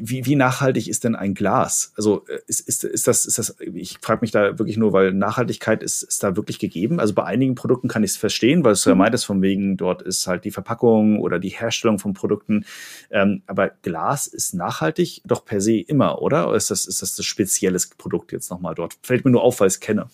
[0.00, 1.92] wie, wie nachhaltig ist denn ein Glas?
[1.96, 5.12] Also äh, ist, ist, ist das, ist das, ich frage mich da wirklich nur, weil
[5.12, 7.00] Nachhaltigkeit ist, ist da wirklich gegeben.
[7.00, 8.98] Also bei einigen Produkten kann ich es verstehen, weil es ja mhm.
[8.98, 12.64] meintest, von wegen, dort ist halt die Verpackung oder die Herstellung von Produkten.
[13.10, 16.48] Ähm, aber Glas ist nachhaltig doch per se immer, oder?
[16.48, 18.96] Oder ist das, ist das das spezielles Produkt jetzt nochmal dort?
[19.02, 20.08] Fällt mir nur auf, weil ich es kenne.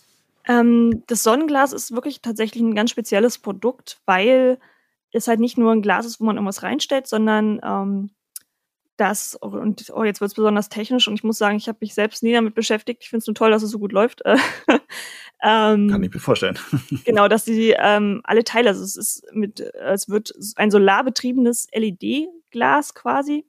[0.46, 4.58] Ähm, das Sonnenglas ist wirklich tatsächlich ein ganz spezielles Produkt, weil
[5.12, 8.10] es halt nicht nur ein Glas ist, wo man irgendwas reinstellt, sondern ähm,
[8.96, 11.94] das, und oh, jetzt wird es besonders technisch und ich muss sagen, ich habe mich
[11.94, 13.02] selbst nie damit beschäftigt.
[13.02, 14.22] Ich finde es nur toll, dass es so gut läuft.
[15.42, 16.58] ähm, Kann ich mir vorstellen.
[17.04, 22.94] genau, dass die ähm, alle Teile, also es ist mit, es wird ein solarbetriebenes LED-Glas
[22.94, 23.44] quasi,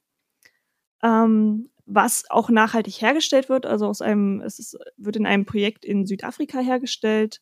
[1.03, 3.67] ähm, was auch nachhaltig hergestellt wird.
[3.67, 7.41] Also aus einem, es ist, wird in einem Projekt in Südafrika hergestellt,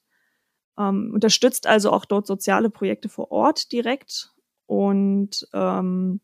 [0.77, 4.33] ähm, unterstützt also auch dort soziale Projekte vor Ort direkt
[4.65, 6.19] und ähm,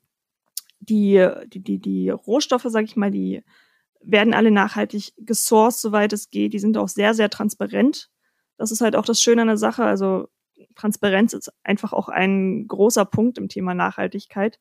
[0.90, 3.44] die, die, die, die Rohstoffe, sag ich mal, die
[4.02, 6.54] werden alle nachhaltig gesourced, soweit es geht.
[6.54, 8.10] Die sind auch sehr, sehr transparent.
[8.58, 9.84] Das ist halt auch das Schöne an der Sache.
[9.84, 10.30] Also
[10.76, 14.60] Transparenz ist einfach auch ein großer Punkt im Thema Nachhaltigkeit,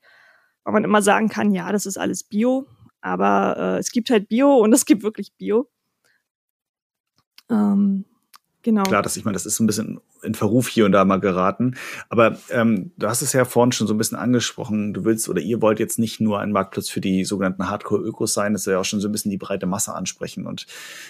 [0.64, 2.66] weil man immer sagen kann, ja, das ist alles Bio,
[3.00, 5.68] aber äh, es gibt halt Bio und es gibt wirklich Bio.
[7.50, 8.04] Ähm,
[8.68, 8.82] Genau.
[8.82, 11.76] Klar, dass ich meine, das ist ein bisschen in Verruf hier und da mal geraten.
[12.10, 14.92] Aber ähm, du hast es ja vorhin schon so ein bisschen angesprochen.
[14.92, 18.52] Du willst oder ihr wollt jetzt nicht nur ein Marktplatz für die sogenannten Hardcore-Ökos sein,
[18.52, 20.46] das soll ja auch schon so ein bisschen die breite Masse ansprechen.
[20.46, 20.66] Und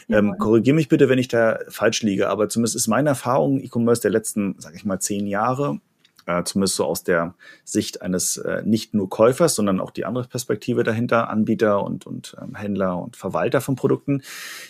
[0.09, 0.35] ähm, ja.
[0.37, 4.13] korrigiere mich bitte, wenn ich da falsch liege, aber zumindest ist meine Erfahrung E-Commerce der
[4.13, 5.81] letzten, sag ich mal, zehn Jahre,
[6.29, 10.29] äh, zumindest so aus der Sicht eines äh, nicht nur Käufers, sondern auch die andere
[10.29, 14.23] Perspektive dahinter, Anbieter und, und ähm, Händler und Verwalter von Produkten,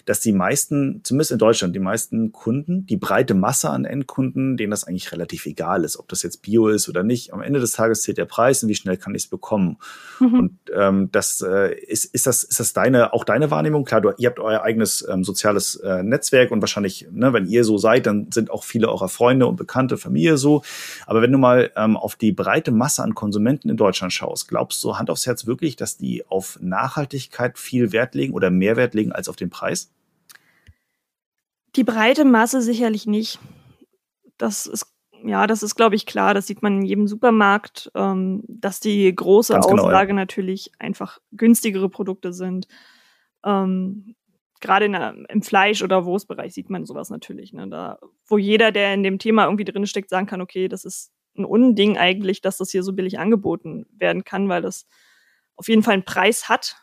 [0.05, 4.71] dass die meisten, zumindest in Deutschland, die meisten Kunden, die breite Masse an Endkunden, denen
[4.71, 7.35] das eigentlich relativ egal ist, ob das jetzt Bio ist oder nicht.
[7.35, 9.79] Am Ende des Tages zählt der Preis und wie schnell kann ich es bekommen.
[10.21, 10.38] Mhm.
[10.38, 13.85] Und ähm, das äh, ist, ist das, ist das deine, auch deine Wahrnehmung?
[13.85, 17.64] Klar, du, ihr habt euer eigenes ähm, soziales äh, Netzwerk und wahrscheinlich, ne, wenn ihr
[17.64, 20.62] so seid, dann sind auch viele eurer Freunde und Bekannte, Familie so.
[21.07, 24.49] Aber wenn du mal mal ähm, auf die breite Masse an Konsumenten in Deutschland schaust,
[24.49, 28.77] glaubst du Hand aufs Herz wirklich, dass die auf Nachhaltigkeit viel Wert legen oder mehr
[28.77, 29.93] Wert legen als auf den Preis?
[31.77, 33.39] Die breite Masse sicherlich nicht.
[34.37, 34.87] Das ist
[35.25, 36.33] ja, das ist, glaube ich, klar.
[36.33, 40.23] Das sieht man in jedem Supermarkt, ähm, dass die große Ganz Auslage genau, ja.
[40.23, 42.69] natürlich einfach günstigere Produkte sind.
[43.45, 44.15] Ähm,
[44.61, 44.85] gerade
[45.29, 47.53] im Fleisch- oder Wurstbereich sieht man sowas natürlich.
[47.53, 47.69] Ne?
[47.69, 51.11] Da, wo jeder, der in dem Thema irgendwie drin steckt, sagen kann, okay, das ist
[51.38, 54.87] ein Unding eigentlich, dass das hier so billig angeboten werden kann, weil das
[55.57, 56.77] auf jeden Fall einen Preis hat,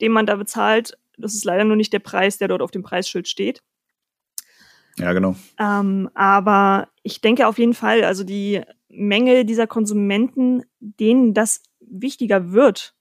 [0.00, 0.98] den man da bezahlt.
[1.16, 3.62] Das ist leider nur nicht der Preis, der dort auf dem Preisschild steht.
[4.96, 5.36] Ja, genau.
[5.58, 12.52] Ähm, aber ich denke auf jeden Fall, also die Menge dieser Konsumenten, denen das wichtiger
[12.52, 12.94] wird,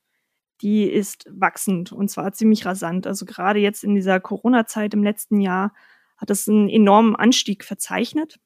[0.62, 3.08] die ist wachsend und zwar ziemlich rasant.
[3.08, 5.74] Also gerade jetzt in dieser Corona-Zeit im letzten Jahr
[6.18, 8.40] hat es einen enormen Anstieg verzeichnet.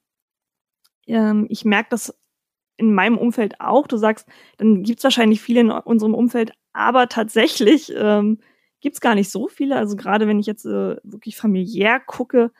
[1.07, 2.15] Ähm, ich merke das
[2.77, 3.87] in meinem Umfeld auch.
[3.87, 8.39] Du sagst, dann gibt es wahrscheinlich viele in unserem Umfeld, aber tatsächlich ähm,
[8.81, 9.77] gibt gar nicht so viele.
[9.77, 12.51] Also gerade wenn ich jetzt äh, wirklich familiär gucke,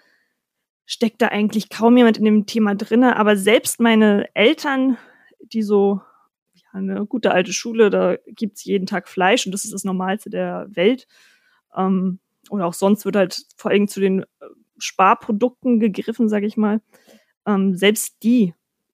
[0.86, 3.18] steckt da eigentlich kaum jemand in dem Thema drinne.
[3.18, 4.98] Aber selbst meine Eltern,
[5.42, 6.02] die so
[6.54, 10.30] ja, eine gute alte Schule, da gibt's jeden Tag Fleisch und das ist das Normalste
[10.30, 11.08] der Welt.
[11.76, 14.26] Ähm, oder auch sonst wird halt vor allem zu den äh,
[14.78, 16.82] Sparprodukten gegriffen, sage ich mal.
[17.46, 18.54] Ähm, selbst die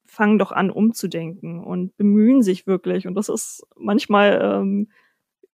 [0.10, 3.08] fangen doch an, umzudenken und bemühen sich wirklich.
[3.08, 4.90] Und das ist manchmal ähm,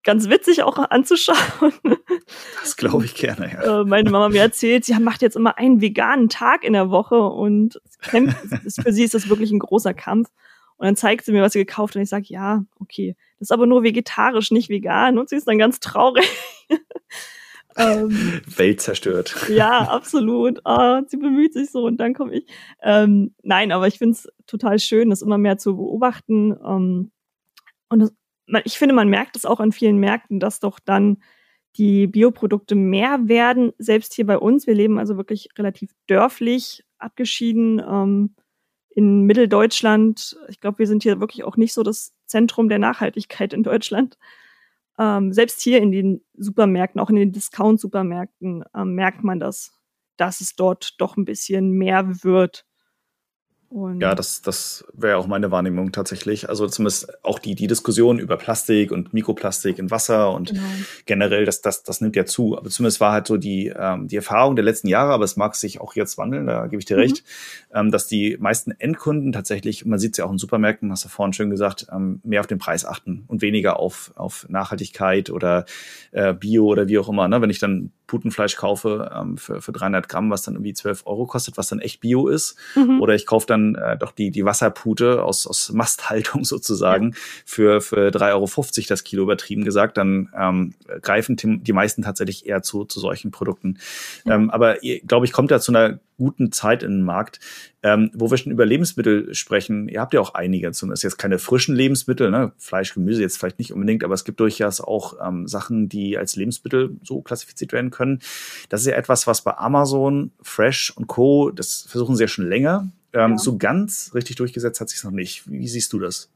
[0.03, 1.73] ganz witzig auch anzuschauen.
[2.59, 3.81] Das glaube ich gerne, ja.
[3.81, 7.21] Äh, meine Mama mir erzählt, sie macht jetzt immer einen veganen Tag in der Woche
[7.21, 10.29] und für sie ist das wirklich ein großer Kampf.
[10.77, 13.47] Und dann zeigt sie mir, was sie gekauft hat und ich sage, ja, okay, das
[13.47, 15.19] ist aber nur vegetarisch, nicht vegan.
[15.19, 16.27] Und sie ist dann ganz traurig.
[17.77, 18.09] Ähm,
[18.57, 19.35] Welt zerstört.
[19.49, 20.61] Ja, absolut.
[20.65, 22.45] Oh, sie bemüht sich so und dann komme ich.
[22.81, 26.51] Ähm, nein, aber ich finde es total schön, das immer mehr zu beobachten.
[26.51, 27.11] Ähm,
[27.89, 28.13] und das,
[28.63, 31.17] ich finde, man merkt es auch an vielen Märkten, dass doch dann
[31.77, 34.65] die Bioprodukte mehr werden, selbst hier bei uns.
[34.65, 38.35] Wir leben also wirklich relativ dörflich, abgeschieden ähm,
[38.89, 40.37] in Mitteldeutschland.
[40.47, 44.17] Ich glaube, wir sind hier wirklich auch nicht so das Zentrum der Nachhaltigkeit in Deutschland
[44.99, 49.71] ähm, selbst hier in den Supermärkten, auch in den Discount-Supermärkten, ähm, merkt man das,
[50.17, 52.65] dass es dort doch ein bisschen mehr wird.
[53.75, 56.47] Und ja, das, das wäre auch meine Wahrnehmung tatsächlich.
[56.47, 60.63] Also zumindest auch die, die Diskussion über Plastik und Mikroplastik in Wasser und genau.
[61.05, 62.57] generell, das, das, das nimmt ja zu.
[62.57, 65.55] Aber zumindest war halt so die, ähm, die Erfahrung der letzten Jahre, aber es mag
[65.55, 67.01] sich auch jetzt wandeln, da gebe ich dir mhm.
[67.01, 67.23] recht,
[67.73, 71.09] ähm, dass die meisten Endkunden tatsächlich, man sieht es ja auch in Supermärkten, hast du
[71.09, 75.65] vorhin schön gesagt, ähm, mehr auf den Preis achten und weniger auf, auf Nachhaltigkeit oder
[76.13, 77.27] äh, Bio oder wie auch immer.
[77.27, 77.41] Ne?
[77.41, 81.25] Wenn ich dann Putenfleisch kaufe ähm, für, für 300 Gramm, was dann irgendwie 12 Euro
[81.25, 83.01] kostet, was dann echt Bio ist, mhm.
[83.01, 87.17] oder ich kaufe dann äh, doch die, die Wasserpute aus, aus Masthaltung sozusagen ja.
[87.45, 92.61] für, für 3,50 Euro das Kilo übertrieben gesagt, dann ähm, greifen die meisten tatsächlich eher
[92.61, 93.79] zu, zu solchen Produkten.
[94.25, 94.35] Ja.
[94.35, 97.39] Ähm, aber glaube ich, kommt da zu einer guten Zeit in den Markt.
[97.83, 101.39] Ähm, wo wir schon über Lebensmittel sprechen, ihr habt ja auch einige, zumindest jetzt keine
[101.39, 102.51] frischen Lebensmittel, ne?
[102.57, 106.35] Fleisch, Gemüse jetzt vielleicht nicht unbedingt, aber es gibt durchaus auch ähm, Sachen, die als
[106.35, 108.21] Lebensmittel so klassifiziert werden können.
[108.69, 112.47] Das ist ja etwas, was bei Amazon, Fresh und Co., das versuchen sie ja schon
[112.47, 112.89] länger.
[113.13, 113.37] Ähm, ja.
[113.37, 115.49] So ganz richtig durchgesetzt hat sich noch nicht.
[115.49, 116.31] Wie, wie siehst du das?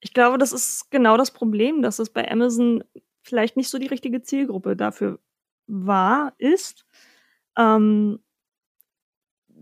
[0.00, 2.82] Ich glaube, das ist genau das Problem, dass es bei Amazon
[3.22, 5.20] vielleicht nicht so die richtige Zielgruppe dafür
[5.66, 6.84] war, ist.
[7.56, 8.18] Ähm,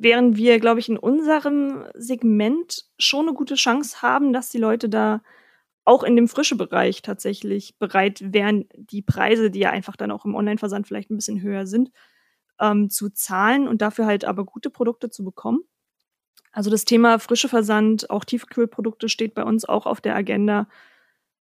[0.03, 4.89] während wir, glaube ich, in unserem Segment schon eine gute Chance haben, dass die Leute
[4.89, 5.23] da
[5.85, 10.25] auch in dem frische Bereich tatsächlich bereit wären, die Preise, die ja einfach dann auch
[10.25, 11.91] im Online-Versand vielleicht ein bisschen höher sind,
[12.61, 15.61] ähm, zu zahlen und dafür halt aber gute Produkte zu bekommen.
[16.53, 20.69] Also das Thema frische Versand, auch Tiefkühlprodukte steht bei uns auch auf der Agenda.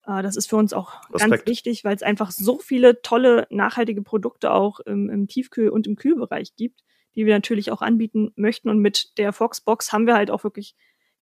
[0.05, 1.31] Äh, das ist für uns auch Respekt.
[1.31, 5.87] ganz wichtig, weil es einfach so viele tolle, nachhaltige Produkte auch im, im Tiefkühl- und
[5.87, 6.83] im Kühlbereich gibt,
[7.19, 8.69] die wir natürlich auch anbieten möchten.
[8.69, 10.77] Und mit der Foxbox haben wir halt auch wirklich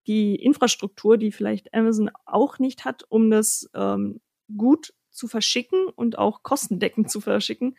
[0.05, 4.21] die Infrastruktur, die vielleicht Amazon auch nicht hat, um das ähm,
[4.55, 7.75] gut zu verschicken und auch kostendeckend zu verschicken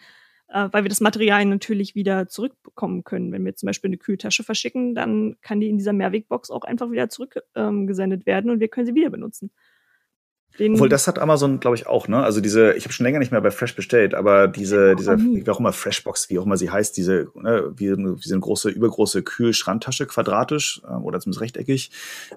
[0.49, 3.33] äh, weil wir das Material natürlich wieder zurückbekommen können.
[3.33, 6.91] Wenn wir zum Beispiel eine Kühltasche verschicken, dann kann die in dieser Mehrwegbox auch einfach
[6.91, 9.53] wieder zurückgesendet ähm, werden und wir können sie wieder benutzen.
[10.59, 12.23] Den Obwohl, das hat Amazon, glaube ich, auch, ne?
[12.23, 15.49] Also diese, ich habe schon länger nicht mehr bei Fresh bestellt, aber diese, diese, wie
[15.49, 18.69] auch immer, Freshbox, wie auch immer sie heißt, diese, ne, wie, wie so eine große,
[18.71, 21.91] übergroße Kühlschranktasche, quadratisch ähm, oder zumindest rechteckig,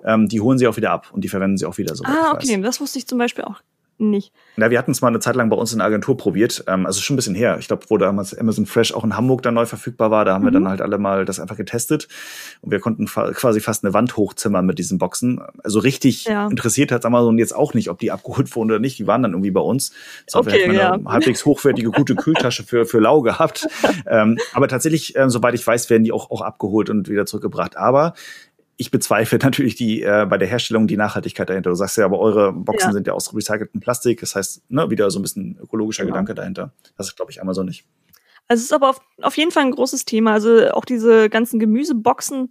[0.05, 2.03] ähm, die holen sie auch wieder ab und die verwenden sie auch wieder so.
[2.05, 3.61] Ah, okay, das wusste ich zum Beispiel auch
[4.09, 4.33] nicht.
[4.55, 6.63] Na, wir hatten es mal eine Zeit lang bei uns in der Agentur probiert.
[6.67, 7.57] Ähm, also schon ein bisschen her.
[7.59, 10.41] Ich glaube, wo damals Amazon Fresh auch in Hamburg dann neu verfügbar war, da haben
[10.41, 10.47] mhm.
[10.47, 12.07] wir dann halt alle mal das einfach getestet.
[12.61, 15.41] Und wir konnten fa quasi fast eine Wand hochzimmern mit diesen Boxen.
[15.63, 16.47] Also richtig ja.
[16.47, 18.97] interessiert hat Amazon jetzt auch nicht, ob die abgeholt wurden oder nicht.
[18.99, 19.91] Die waren dann irgendwie bei uns.
[20.25, 20.99] Das okay, eine ja.
[21.05, 23.67] halbwegs hochwertige, gute Kühltasche für, für Lau gehabt.
[24.07, 27.77] ähm, aber tatsächlich, äh, soweit ich weiß, werden die auch, auch abgeholt und wieder zurückgebracht.
[27.77, 28.13] Aber
[28.81, 31.69] ich bezweifle natürlich die äh, bei der Herstellung die Nachhaltigkeit dahinter.
[31.69, 32.93] Du sagst ja, aber eure Boxen ja.
[32.93, 34.21] sind ja aus recyceltem Plastik.
[34.21, 36.15] Das heißt, ne, wieder so ein bisschen ökologischer genau.
[36.15, 36.73] Gedanke dahinter.
[36.97, 37.85] Das ist, glaube ich, Amazon nicht.
[38.47, 40.33] Also es ist aber auf, auf jeden Fall ein großes Thema.
[40.33, 42.49] Also auch diese ganzen Gemüseboxen,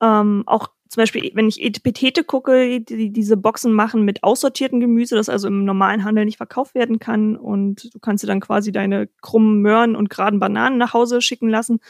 [0.00, 5.16] ähm, auch zum Beispiel, wenn ich Etepetete gucke, die diese Boxen machen mit aussortierten Gemüse,
[5.16, 7.36] das also im normalen Handel nicht verkauft werden kann.
[7.36, 11.48] Und du kannst dir dann quasi deine krummen Möhren und geraden Bananen nach Hause schicken
[11.48, 11.80] lassen.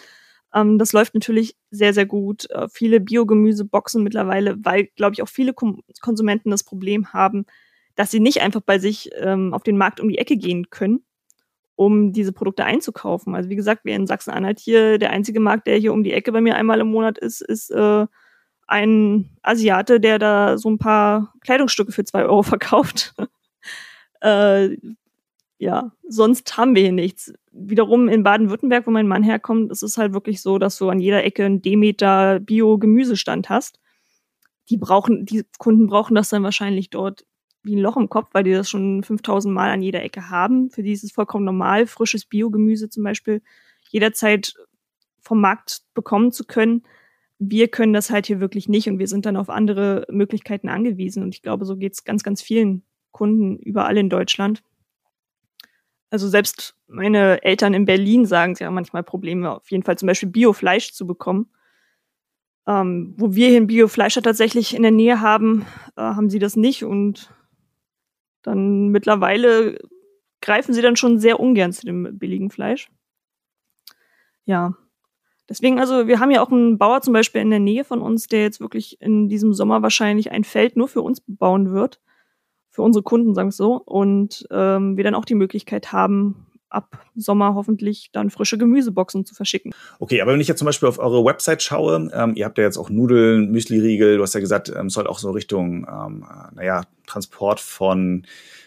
[0.57, 2.51] Ähm, das läuft natürlich sehr, sehr gut.
[2.51, 7.45] Äh, viele Biogemüseboxen mittlerweile, weil, glaube ich, auch viele Kom Konsumenten das Problem haben,
[7.95, 11.05] dass sie nicht einfach bei sich ähm, auf den Markt um die Ecke gehen können,
[11.77, 13.35] um diese Produkte einzukaufen.
[13.35, 16.33] Also wie gesagt, wir in Sachsen-Anhalt hier, der einzige Markt, der hier um die Ecke
[16.33, 18.07] bei mir einmal im Monat ist, ist äh,
[18.66, 23.14] ein Asiate, der da so ein paar Kleidungsstücke für zwei Euro verkauft.
[24.21, 24.77] äh,
[25.59, 27.33] ja, sonst haben wir hier nichts.
[27.51, 31.01] Wiederum in Baden-Württemberg, wo mein Mann herkommt, ist es halt wirklich so, dass du an
[31.01, 33.81] jeder Ecke einen Demeter Bio-Gemüsestand hast.
[34.69, 37.25] Die brauchen, die Kunden brauchen das dann wahrscheinlich dort
[37.62, 40.71] wie ein Loch im Kopf, weil die das schon 5000 Mal an jeder Ecke haben.
[40.71, 43.42] Für die ist es vollkommen normal, frisches Biogemüse zum Beispiel
[43.90, 44.55] jederzeit
[45.21, 46.83] vom Markt bekommen zu können.
[47.38, 51.23] Wir können das halt hier wirklich nicht und wir sind dann auf andere Möglichkeiten angewiesen.
[51.23, 54.62] Und ich glaube, so geht es ganz, ganz vielen Kunden überall in Deutschland.
[56.11, 60.07] Also selbst meine Eltern in Berlin sagen, sie haben manchmal Probleme, auf jeden Fall zum
[60.07, 61.51] Beispiel Biofleisch zu bekommen.
[62.69, 65.66] Ähm, wo wir hier ein Biofleischer tatsächlich in der Nähe haben,
[65.97, 67.33] äh, haben sie das nicht und
[68.42, 69.79] dann mittlerweile
[70.40, 72.90] greifen sie dann schon sehr ungern zu dem billigen Fleisch.
[74.45, 74.75] Ja.
[75.49, 78.27] Deswegen, also, wir haben ja auch einen Bauer zum Beispiel in der Nähe von uns,
[78.27, 82.01] der jetzt wirklich in diesem Sommer wahrscheinlich ein Feld nur für uns bauen wird
[82.77, 83.81] für unsere Kunden, sagen wir es so.
[83.83, 89.35] Und ähm, wir dann auch die Möglichkeit haben, ab Sommer hoffentlich dann frische Gemüseboxen zu
[89.35, 89.73] verschicken.
[89.99, 92.65] Okay, aber wenn ich jetzt zum Beispiel auf eure Website schaue, ähm, ihr habt ja
[92.65, 96.83] jetzt auch Nudeln, Müsli-Riegel, du hast ja gesagt, ähm, soll auch so Richtung, ähm, naja,
[97.07, 98.27] Transport von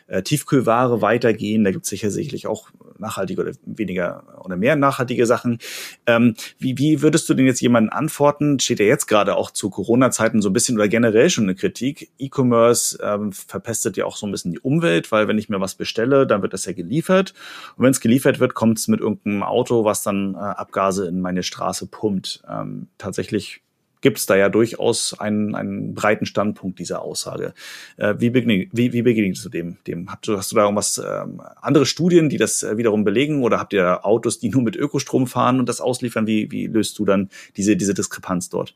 [0.09, 1.63] äh, Tiefkühlware weitergehen.
[1.63, 5.59] Da gibt es sicher sicherlich auch nachhaltige oder weniger oder mehr nachhaltige Sachen.
[6.05, 8.59] Ähm, wie, wie würdest du denn jetzt jemanden antworten?
[8.59, 12.11] Steht ja jetzt gerade auch zu Corona-Zeiten so ein bisschen oder generell schon eine Kritik.
[12.19, 15.75] E-Commerce ähm, verpestet ja auch so ein bisschen die Umwelt, weil wenn ich mir was
[15.75, 17.33] bestelle, dann wird das ja geliefert.
[17.77, 21.21] Und wenn es geliefert wird, kommt es mit irgendeinem Auto, was dann äh, Abgase in
[21.21, 22.43] meine Straße pumpt.
[22.49, 23.61] Ähm, tatsächlich
[24.01, 27.53] gibt es da ja durchaus einen, einen breiten Standpunkt dieser Aussage.
[27.97, 29.77] Äh, wie, begegn, wie, wie begegnest du dem?
[29.87, 30.09] dem?
[30.09, 33.43] Hast, du, hast du da irgendwas, ähm, andere Studien, die das äh, wiederum belegen?
[33.43, 36.27] Oder habt ihr Autos, die nur mit Ökostrom fahren und das ausliefern?
[36.27, 38.75] Wie, wie löst du dann diese, diese Diskrepanz dort?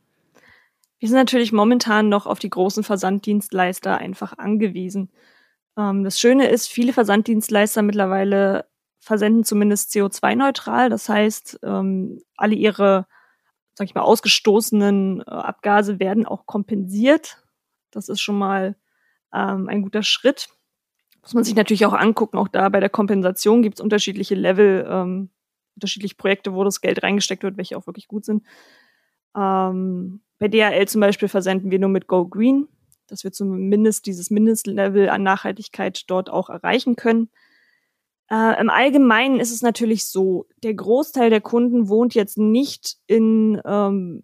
[0.99, 5.09] Wir sind natürlich momentan noch auf die großen Versanddienstleister einfach angewiesen.
[5.77, 8.65] Ähm, das Schöne ist, viele Versanddienstleister mittlerweile
[8.99, 10.89] versenden zumindest CO2-neutral.
[10.89, 13.05] Das heißt, ähm, alle ihre
[13.73, 17.43] sag ich mal, ausgestoßenen äh, Abgase werden auch kompensiert.
[17.91, 18.75] Das ist schon mal
[19.33, 20.49] ähm, ein guter Schritt.
[21.21, 22.37] Muss man sich natürlich auch angucken.
[22.37, 25.29] Auch da bei der Kompensation gibt es unterschiedliche Level, ähm,
[25.75, 28.43] unterschiedliche Projekte, wo das Geld reingesteckt wird, welche auch wirklich gut sind.
[29.35, 32.67] Ähm, bei DHL zum Beispiel versenden wir nur mit Go Green,
[33.07, 37.29] dass wir zumindest dieses Mindestlevel an Nachhaltigkeit dort auch erreichen können.
[38.33, 43.61] Äh, Im Allgemeinen ist es natürlich so, der Großteil der Kunden wohnt jetzt nicht in,
[43.63, 44.23] ähm,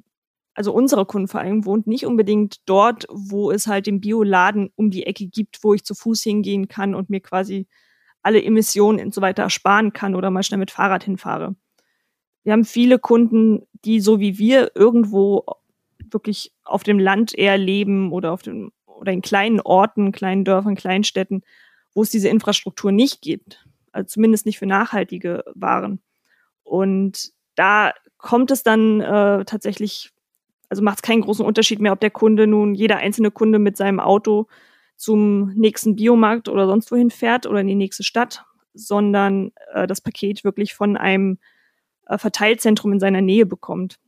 [0.56, 4.89] also unsere Kunden vor allem wohnt nicht unbedingt dort, wo es halt den Bioladen um
[4.89, 7.67] die Ecke gibt, wo ich zu Fuß hingehen kann und mir quasi
[8.24, 11.56] alle Emissionen und so weiter ersparen kann oder mal schnell mit Fahrrad hinfahre.
[12.43, 15.45] Wir haben viele Kunden, die so wie wir irgendwo
[16.10, 20.76] wirklich auf dem Land eher leben oder auf dem oder in kleinen Orten, kleinen Dörfern,
[20.76, 21.43] kleinen Städten,
[21.93, 26.02] wo es diese Infrastruktur nicht gibt, also zumindest nicht für nachhaltige Waren.
[26.63, 30.12] Und da kommt es dann äh, tatsächlich,
[30.69, 33.78] also macht es keinen großen Unterschied mehr, ob der Kunde nun, jeder einzelne Kunde mit
[33.78, 34.47] seinem Auto
[34.95, 40.02] zum nächsten Biomarkt oder sonst wohin fährt oder in die nächste Stadt, sondern äh, das
[40.02, 41.39] Paket wirklich von einem
[42.06, 43.99] äh, Verteilzentrum in seiner Nähe bekommt.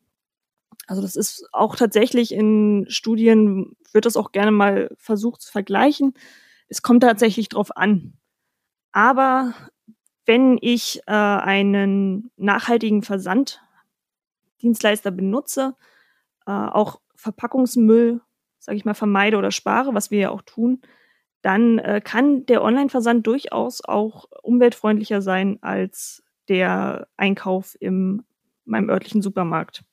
[0.88, 6.14] Also das ist auch tatsächlich in Studien, wird das auch gerne mal versucht zu vergleichen.
[6.68, 8.14] Es kommt tatsächlich drauf an.
[8.92, 9.54] Aber
[10.26, 15.76] wenn ich äh, einen nachhaltigen Versanddienstleister benutze,
[16.46, 18.22] äh, auch Verpackungsmüll
[18.62, 20.82] sage ich mal, vermeide oder spare, was wir ja auch tun,
[21.42, 28.24] dann äh, kann der Online-Versand durchaus auch umweltfreundlicher sein als der Einkauf in
[28.66, 29.84] meinem örtlichen Supermarkt.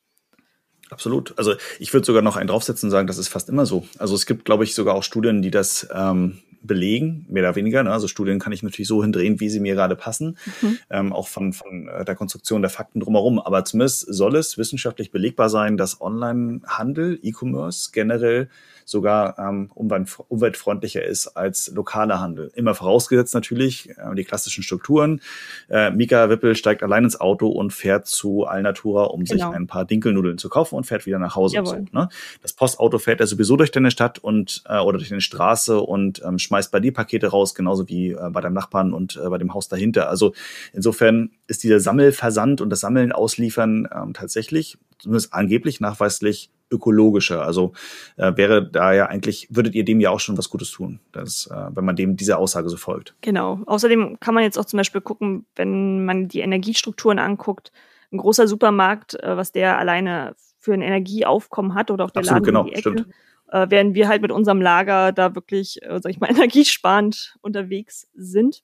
[0.90, 1.36] Absolut.
[1.38, 3.86] Also ich würde sogar noch einen draufsetzen und sagen, das ist fast immer so.
[3.98, 7.82] Also es gibt, glaube ich, sogar auch Studien, die das ähm, belegen, mehr oder weniger.
[7.82, 7.90] Ne?
[7.90, 10.78] Also Studien kann ich natürlich so hindrehen, wie sie mir gerade passen, mhm.
[10.90, 13.40] ähm, auch von, von äh, der Konstruktion der Fakten drumherum.
[13.40, 18.48] Aber zumindest soll es wissenschaftlich belegbar sein, dass Online-Handel, E-Commerce generell
[18.88, 22.50] sogar ähm, umweltfreundlicher ist als lokaler Handel.
[22.54, 25.20] Immer vorausgesetzt natürlich äh, die klassischen Strukturen.
[25.68, 29.34] Äh, Mika Wippel steigt allein ins Auto und fährt zu Alnatura, um genau.
[29.34, 31.60] sich ein paar Dinkelnudeln zu kaufen und fährt wieder nach Hause.
[31.64, 32.08] So, ne?
[32.40, 36.22] Das Postauto fährt ja sowieso durch deine Stadt und äh, oder durch deine Straße und
[36.24, 39.36] ähm, schmeißt bei dir Pakete raus, genauso wie äh, bei deinem Nachbarn und äh, bei
[39.36, 40.08] dem Haus dahinter.
[40.08, 40.32] Also
[40.72, 47.44] insofern ist dieser Sammelversand und das Sammeln ausliefern ähm, tatsächlich zumindest angeblich nachweislich ökologischer.
[47.44, 47.72] Also
[48.16, 51.48] äh, wäre da ja eigentlich, würdet ihr dem ja auch schon was Gutes tun, dass,
[51.50, 53.14] äh, wenn man dem dieser Aussage so folgt.
[53.20, 53.60] Genau.
[53.66, 57.72] Außerdem kann man jetzt auch zum Beispiel gucken, wenn man die Energiestrukturen anguckt,
[58.12, 62.40] ein großer Supermarkt, äh, was der alleine für ein Energieaufkommen hat oder auch der Absolut,
[62.40, 63.14] Laden genau, in die Ecke, stimmt.
[63.50, 68.08] Äh, während wir halt mit unserem Lager da wirklich, äh, sag ich mal, energiesparend unterwegs
[68.14, 68.62] sind.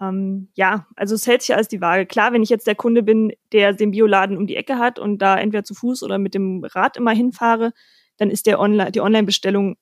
[0.00, 2.06] Ähm, ja, also es hält sich alles die Waage.
[2.06, 5.18] Klar, wenn ich jetzt der Kunde bin, der den Bioladen um die Ecke hat und
[5.18, 7.72] da entweder zu Fuß oder mit dem Rad immer hinfahre,
[8.16, 9.76] dann ist der Online, die Online-Bestellung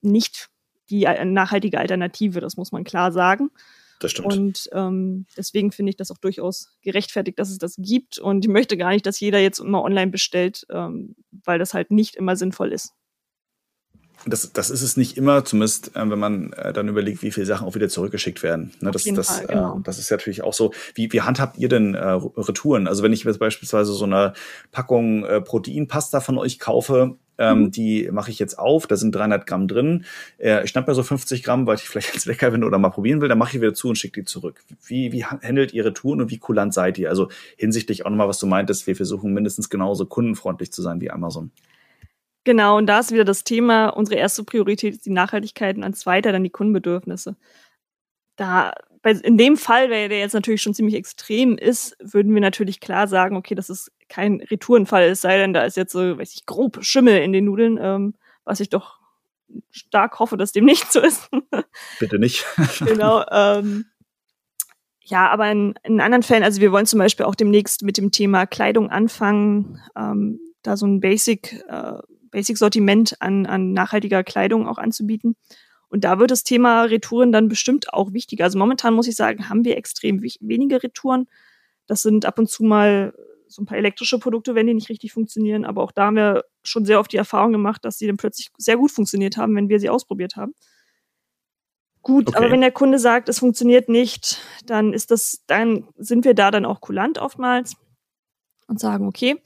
[0.00, 0.48] nicht
[0.90, 3.50] die nachhaltige Alternative, das muss man klar sagen.
[4.00, 4.26] Das stimmt.
[4.26, 8.18] Und ähm, deswegen finde ich das auch durchaus gerechtfertigt, dass es das gibt.
[8.18, 11.90] Und ich möchte gar nicht, dass jeder jetzt immer online bestellt, ähm, weil das halt
[11.90, 12.94] nicht immer sinnvoll ist
[14.26, 17.46] das, das ist es nicht immer, zumindest äh, wenn man äh, dann überlegt, wie viele
[17.46, 18.72] Sachen auch wieder zurückgeschickt werden.
[18.80, 19.78] Ne, das, das, Fall, genau.
[19.78, 20.72] äh, das ist natürlich auch so.
[20.94, 22.86] Wie, wie handhabt ihr denn äh, Retouren?
[22.86, 24.34] Also wenn ich jetzt beispielsweise so eine
[24.70, 27.70] Packung äh, Proteinpasta von euch kaufe, ähm, mhm.
[27.70, 30.04] die mache ich jetzt auf, da sind 300 Gramm drin.
[30.38, 32.90] Äh, ich schnapp mir so 50 Gramm, weil ich vielleicht jetzt lecker bin oder mal
[32.90, 34.62] probieren will, dann mache ich wieder zu und schicke die zurück.
[34.86, 37.08] Wie, wie handelt ihr Retouren und wie kulant seid ihr?
[37.08, 41.10] Also hinsichtlich auch nochmal, was du meintest, wir versuchen mindestens genauso kundenfreundlich zu sein wie
[41.10, 41.50] Amazon.
[42.44, 45.94] Genau, und da ist wieder das Thema, unsere erste Priorität ist die Nachhaltigkeit und an
[45.94, 47.36] zweiter dann die Kundenbedürfnisse.
[48.36, 52.80] Da, bei, in dem Fall, der jetzt natürlich schon ziemlich extrem ist, würden wir natürlich
[52.80, 56.34] klar sagen, okay, das ist kein Retourenfall, es sei denn, da ist jetzt so, weiß
[56.34, 58.98] ich, grob Schimmel in den Nudeln, ähm, was ich doch
[59.70, 61.30] stark hoffe, dass dem nicht so ist.
[62.00, 62.44] Bitte nicht.
[62.84, 63.24] genau.
[63.30, 63.86] Ähm,
[65.04, 68.10] ja, aber in, in anderen Fällen, also wir wollen zum Beispiel auch demnächst mit dem
[68.10, 71.98] Thema Kleidung anfangen, ähm, da so ein Basic äh,
[72.32, 75.36] Basic-Sortiment an, an nachhaltiger Kleidung auch anzubieten.
[75.88, 78.44] Und da wird das Thema Retouren dann bestimmt auch wichtiger.
[78.44, 81.28] Also momentan muss ich sagen, haben wir extrem wenige Retouren.
[81.86, 83.14] Das sind ab und zu mal
[83.46, 85.64] so ein paar elektrische Produkte, wenn die nicht richtig funktionieren.
[85.64, 88.50] Aber auch da haben wir schon sehr oft die Erfahrung gemacht, dass sie dann plötzlich
[88.56, 90.54] sehr gut funktioniert haben, wenn wir sie ausprobiert haben.
[92.00, 92.38] Gut, okay.
[92.38, 96.50] aber wenn der Kunde sagt, es funktioniert nicht, dann ist das, dann sind wir da
[96.50, 97.76] dann auch kulant oftmals
[98.66, 99.40] und sagen, okay,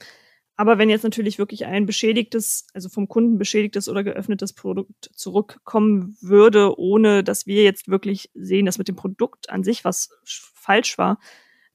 [0.57, 6.17] aber wenn jetzt natürlich wirklich ein beschädigtes, also vom Kunden beschädigtes oder geöffnetes Produkt zurückkommen
[6.19, 10.97] würde, ohne dass wir jetzt wirklich sehen, dass mit dem Produkt an sich was falsch
[10.97, 11.19] war,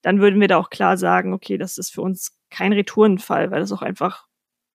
[0.03, 3.61] dann würden wir da auch klar sagen, okay, das ist für uns kein Retourenfall, weil
[3.61, 4.27] das auch einfach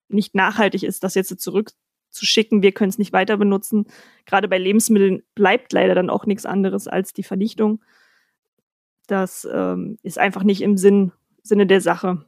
[0.08, 2.62] nicht nachhaltig ist, das jetzt zurückzuschicken.
[2.62, 3.88] Wir können es nicht weiter benutzen.
[4.26, 7.84] Gerade bei Lebensmitteln bleibt leider dann auch nichts anderes als die Vernichtung.
[9.08, 11.12] Das ähm, ist einfach nicht im Sinn,
[11.44, 12.26] Sinne der Sache.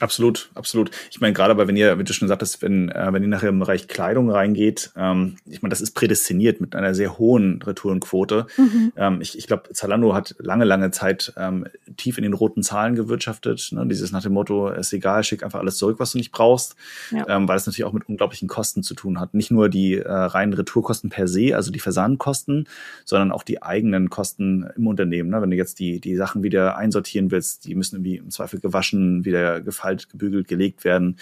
[0.00, 0.90] Absolut, absolut.
[1.10, 3.48] Ich meine, gerade weil wenn ihr, wie du schon sagtest, wenn, äh, wenn ihr nachher
[3.48, 8.46] im Bereich Kleidung reingeht, ähm, ich meine, das ist prädestiniert mit einer sehr hohen Retourenquote.
[8.56, 8.92] Mhm.
[8.96, 12.94] Ähm, ich ich glaube, Zalando hat lange, lange Zeit ähm, tief in den roten Zahlen
[12.94, 13.70] gewirtschaftet.
[13.72, 13.86] Ne?
[13.88, 16.76] Dieses nach dem Motto, ist egal, schick einfach alles zurück, was du nicht brauchst,
[17.10, 17.28] ja.
[17.28, 19.34] ähm, weil es natürlich auch mit unglaublichen Kosten zu tun hat.
[19.34, 22.68] Nicht nur die äh, reinen Retourkosten per se, also die Versandkosten,
[23.04, 25.30] sondern auch die eigenen Kosten im Unternehmen.
[25.30, 25.42] Ne?
[25.42, 29.24] Wenn du jetzt die, die Sachen wieder einsortieren willst, die müssen irgendwie im Zweifel gewaschen,
[29.24, 31.18] wieder gefallen gefaltet, gebügelt, gelegt werden.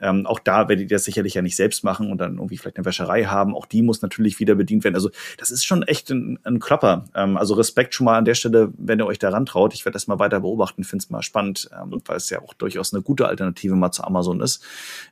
[0.00, 2.76] Ähm, auch da werdet ihr das sicherlich ja nicht selbst machen und dann irgendwie vielleicht
[2.76, 3.54] eine Wäscherei haben.
[3.54, 4.94] Auch die muss natürlich wieder bedient werden.
[4.94, 7.04] Also das ist schon echt ein, ein Klopper.
[7.14, 9.74] Ähm, also Respekt schon mal an der Stelle, wenn ihr euch daran traut.
[9.74, 12.54] Ich werde das mal weiter beobachten, finde es mal spannend, ähm, weil es ja auch
[12.54, 14.62] durchaus eine gute Alternative mal zu Amazon ist.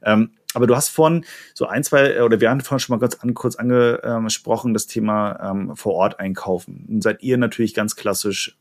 [0.03, 3.17] Ähm, aber du hast vorhin so ein, zwei, oder wir haben vorhin schon mal ganz
[3.17, 6.87] an, kurz angesprochen, das Thema ähm, vor Ort einkaufen.
[6.89, 8.57] Nun seid ihr natürlich ganz klassisch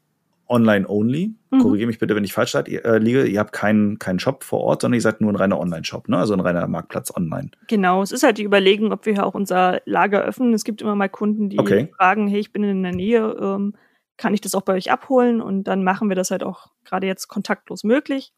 [0.50, 1.36] online-only.
[1.52, 1.60] Mhm.
[1.60, 3.26] Korrigiere mich bitte, wenn ich falsch äh, liege.
[3.26, 6.18] Ihr habt keinen, keinen Shop vor Ort, sondern ihr seid nur ein reiner Online-Shop, ne?
[6.18, 7.52] also ein reiner Marktplatz online.
[7.68, 10.54] Genau, es ist halt die Überlegung, ob wir hier auch unser Lager öffnen.
[10.54, 11.90] Es gibt immer mal Kunden, die okay.
[11.96, 13.74] fragen, hey, ich bin in der Nähe, ähm,
[14.18, 15.42] kann ich das auch bei euch abholen?
[15.42, 18.34] Und dann machen wir das halt auch gerade jetzt kontaktlos möglich.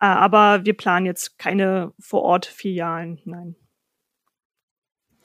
[0.00, 3.56] Äh, aber wir planen jetzt keine Vor-Ort-Filialen, nein.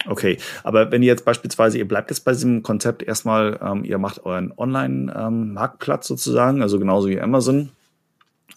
[0.08, 3.97] Okay, aber wenn ihr jetzt beispielsweise, ihr bleibt jetzt bei diesem Konzept erstmal, ähm, ihr
[3.97, 7.72] macht euren Online-Marktplatz ähm, sozusagen, also genauso wie Amazon,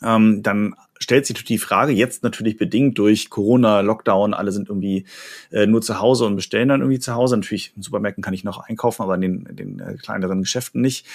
[0.03, 5.05] ähm, dann stellt sich die Frage, jetzt natürlich bedingt durch Corona, Lockdown, alle sind irgendwie
[5.51, 7.36] äh, nur zu Hause und bestellen dann irgendwie zu Hause.
[7.36, 10.80] Natürlich in Supermärkten kann ich noch einkaufen, aber in den, in den äh, kleineren Geschäften
[10.80, 11.07] nicht.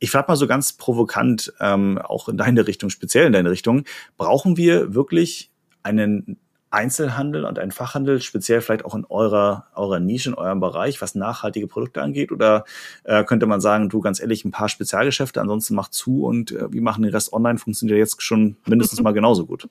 [0.00, 3.84] Ich frage mal so ganz provokant, ähm, auch in deine Richtung, speziell in deine Richtung,
[4.16, 5.50] brauchen wir wirklich
[5.84, 6.36] einen
[6.70, 11.14] Einzelhandel und einen Fachhandel, speziell vielleicht auch in eurer, eurer Nische, in eurem Bereich, was
[11.14, 12.32] nachhaltige Produkte angeht?
[12.32, 12.64] Oder
[13.04, 16.72] äh, könnte man sagen, du ganz ehrlich, ein paar Spezialgeschäfte, ansonsten macht zu und äh,
[16.72, 19.68] wir machen den Rest online, funktioniert jetzt schon mindestens mal genauso gut?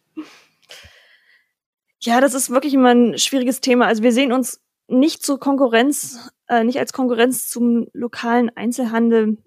[1.99, 3.85] Ja, das ist wirklich immer ein schwieriges Thema.
[3.85, 9.37] Also wir sehen uns nicht zur Konkurrenz, äh, nicht als Konkurrenz zum lokalen Einzelhandel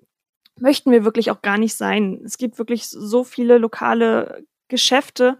[0.60, 2.20] möchten wir wirklich auch gar nicht sein.
[2.24, 5.38] Es gibt wirklich so viele lokale Geschäfte,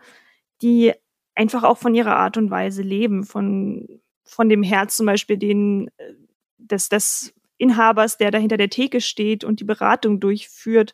[0.62, 0.94] die
[1.40, 3.88] einfach auch von ihrer Art und Weise leben, von,
[4.24, 6.12] von dem Herz zum Beispiel den, äh,
[6.58, 10.92] des, des Inhabers, der da hinter der Theke steht und die Beratung durchführt.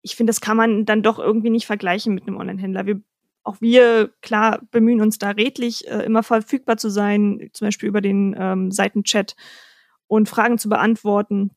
[0.00, 2.86] Ich finde, das kann man dann doch irgendwie nicht vergleichen mit einem Online-Händler.
[2.86, 3.02] Wir,
[3.42, 8.00] auch wir, klar, bemühen uns da redlich, äh, immer verfügbar zu sein, zum Beispiel über
[8.00, 9.36] den ähm, Seitenchat
[10.06, 11.50] und Fragen zu beantworten.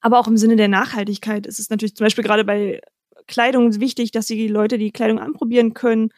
[0.00, 2.80] Aber auch im Sinne der Nachhaltigkeit ist es natürlich zum Beispiel gerade bei
[3.28, 6.10] Kleidung wichtig, dass die Leute die Kleidung anprobieren können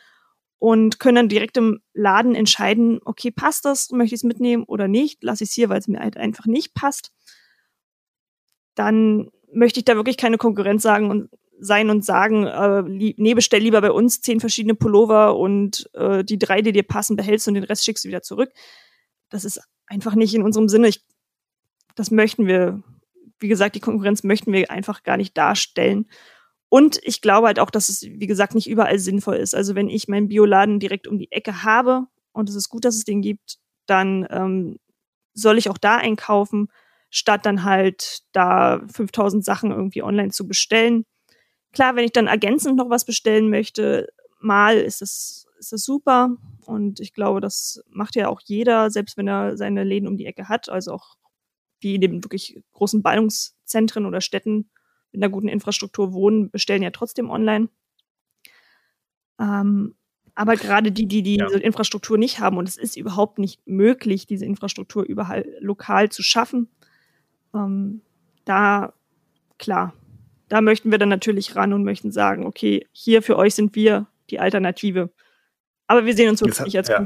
[0.58, 4.88] und können dann direkt im Laden entscheiden, okay, passt das, möchte ich es mitnehmen oder
[4.88, 7.12] nicht, lasse ich es hier, weil es mir halt einfach nicht passt.
[8.74, 11.30] Dann möchte ich da wirklich keine Konkurrenz sagen und
[11.60, 16.38] sein und sagen, äh, nee, bestell lieber bei uns zehn verschiedene Pullover und äh, die
[16.38, 18.50] drei, die dir passen, behältst und den Rest schickst du wieder zurück.
[19.30, 20.88] Das ist einfach nicht in unserem Sinne.
[20.88, 21.04] Ich,
[21.94, 22.82] das möchten wir,
[23.38, 26.08] wie gesagt, die Konkurrenz möchten wir einfach gar nicht darstellen.
[26.74, 29.54] Und ich glaube halt auch, dass es, wie gesagt, nicht überall sinnvoll ist.
[29.54, 32.96] Also wenn ich meinen Bioladen direkt um die Ecke habe und es ist gut, dass
[32.96, 34.80] es den gibt, dann ähm,
[35.34, 36.66] soll ich auch da einkaufen,
[37.10, 41.06] statt dann halt da 5000 Sachen irgendwie online zu bestellen.
[41.72, 44.08] Klar, wenn ich dann ergänzend noch was bestellen möchte,
[44.40, 46.30] mal ist es, ist es super.
[46.66, 50.26] Und ich glaube, das macht ja auch jeder, selbst wenn er seine Läden um die
[50.26, 50.68] Ecke hat.
[50.68, 51.14] Also auch
[51.84, 54.70] die in den wirklich großen Ballungszentren oder Städten
[55.14, 57.68] mit einer guten Infrastruktur wohnen, bestellen ja trotzdem online.
[59.40, 59.94] Ähm,
[60.34, 61.58] aber gerade die, die diese ja.
[61.58, 66.68] Infrastruktur nicht haben, und es ist überhaupt nicht möglich, diese Infrastruktur überall lokal zu schaffen,
[67.54, 68.00] ähm,
[68.44, 68.92] da,
[69.58, 69.94] klar,
[70.48, 74.08] da möchten wir dann natürlich ran und möchten sagen, okay, hier für euch sind wir
[74.30, 75.10] die Alternative.
[75.86, 76.98] Aber wir sehen uns wirklich nicht als ja.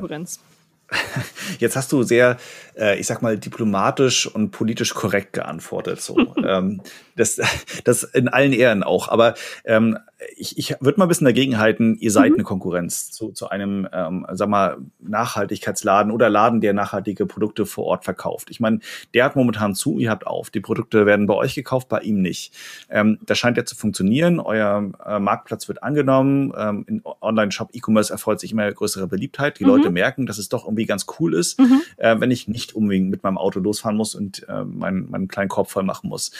[1.59, 2.39] Jetzt hast du sehr,
[2.77, 6.01] äh, ich sag mal, diplomatisch und politisch korrekt geantwortet.
[6.01, 6.19] So.
[6.45, 6.81] ähm,
[7.17, 7.41] das,
[7.85, 9.09] das in allen Ehren auch.
[9.09, 9.35] Aber
[9.65, 9.99] ähm,
[10.37, 12.37] ich, ich würde mal ein bisschen dagegen halten, ihr seid mhm.
[12.37, 17.85] eine Konkurrenz zu, zu einem, ähm, sag mal, Nachhaltigkeitsladen oder Laden, der nachhaltige Produkte vor
[17.85, 18.49] Ort verkauft.
[18.51, 18.81] Ich meine,
[19.15, 20.51] der hat momentan zu, ihr habt auf.
[20.51, 22.53] Die Produkte werden bei euch gekauft, bei ihm nicht.
[22.89, 24.41] Ähm, das scheint ja zu funktionieren.
[24.41, 26.53] Euer äh, Marktplatz wird angenommen.
[26.57, 29.59] Ähm, in Online-Shop E-Commerce erfreut sich immer größere Beliebtheit.
[29.59, 29.71] Die mhm.
[29.71, 31.81] Leute merken, dass es doch irgendwie ganz cool ist, mhm.
[31.97, 35.49] äh, wenn ich nicht unbedingt mit meinem Auto losfahren muss und äh, meinen, meinen kleinen
[35.49, 36.33] Korb voll machen muss.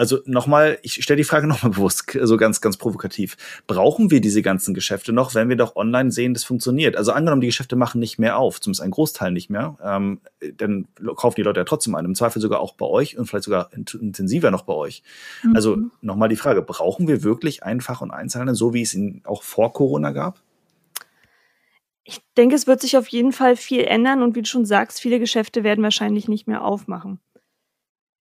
[0.00, 3.36] Also nochmal, ich stelle die Frage nochmal bewusst, so also ganz, ganz provokativ.
[3.66, 6.96] Brauchen wir diese ganzen Geschäfte noch, wenn wir doch online sehen, das funktioniert?
[6.96, 10.22] Also angenommen, die Geschäfte machen nicht mehr auf, zumindest ein Großteil nicht mehr, ähm,
[10.56, 13.44] dann kaufen die Leute ja trotzdem ein, im Zweifel sogar auch bei euch und vielleicht
[13.44, 15.02] sogar intensiver noch bei euch.
[15.42, 15.54] Mhm.
[15.54, 19.42] Also nochmal die Frage, brauchen wir wirklich einfach und Einzelhandel, so wie es ihn auch
[19.42, 20.40] vor Corona gab?
[22.10, 25.00] Ich denke, es wird sich auf jeden Fall viel ändern und wie du schon sagst,
[25.00, 27.20] viele Geschäfte werden wahrscheinlich nicht mehr aufmachen.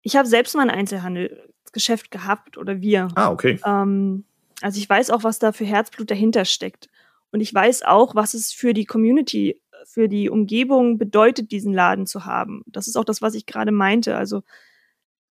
[0.03, 3.09] Ich habe selbst mal einen Einzelhandel Geschäft gehabt oder wir.
[3.15, 3.61] Ah, okay.
[3.65, 4.25] Ähm,
[4.61, 6.89] also ich weiß auch, was da für Herzblut dahinter steckt.
[7.31, 12.07] Und ich weiß auch, was es für die Community, für die Umgebung bedeutet, diesen Laden
[12.07, 12.63] zu haben.
[12.67, 14.17] Das ist auch das, was ich gerade meinte.
[14.17, 14.43] Also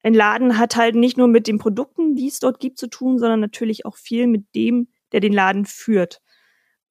[0.02, 3.18] ein Laden hat halt nicht nur mit den Produkten, die es dort gibt, zu tun,
[3.18, 6.20] sondern natürlich auch viel mit dem, der den Laden führt.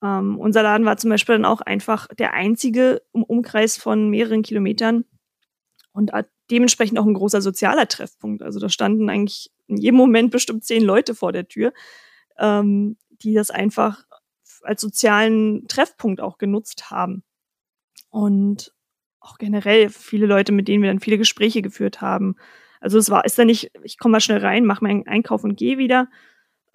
[0.04, 4.42] Ähm, unser Laden war zum Beispiel dann auch einfach der einzige im Umkreis von mehreren
[4.42, 5.06] Kilometern
[5.94, 6.12] und
[6.52, 8.44] dementsprechend auch ein großer sozialer Treffpunkt.
[8.44, 11.74] Also da standen eigentlich in jedem Moment bestimmt zehn Leute vor der Tür,
[12.38, 14.04] ähm, die das einfach
[14.64, 17.24] als sozialen Treffpunkt auch genutzt haben.
[18.10, 18.74] Und
[19.20, 22.36] auch generell viele Leute, mit denen wir dann viele Gespräche geführt haben.
[22.82, 25.56] Also es war, ist da nicht, ich komme mal schnell rein, mache meinen Einkauf und
[25.56, 26.10] gehe wieder,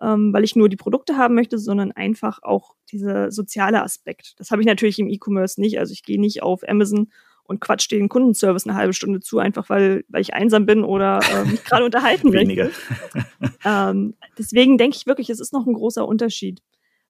[0.01, 4.35] ähm, weil ich nur die Produkte haben möchte, sondern einfach auch dieser soziale Aspekt.
[4.39, 5.79] Das habe ich natürlich im E-Commerce nicht.
[5.79, 7.11] Also ich gehe nicht auf Amazon
[7.45, 11.21] und quatsch den Kundenservice eine halbe Stunde zu, einfach weil, weil ich einsam bin oder
[11.33, 12.71] äh, mich gerade unterhalten Weniger.
[13.65, 16.63] ähm, deswegen denke ich wirklich, es ist noch ein großer Unterschied.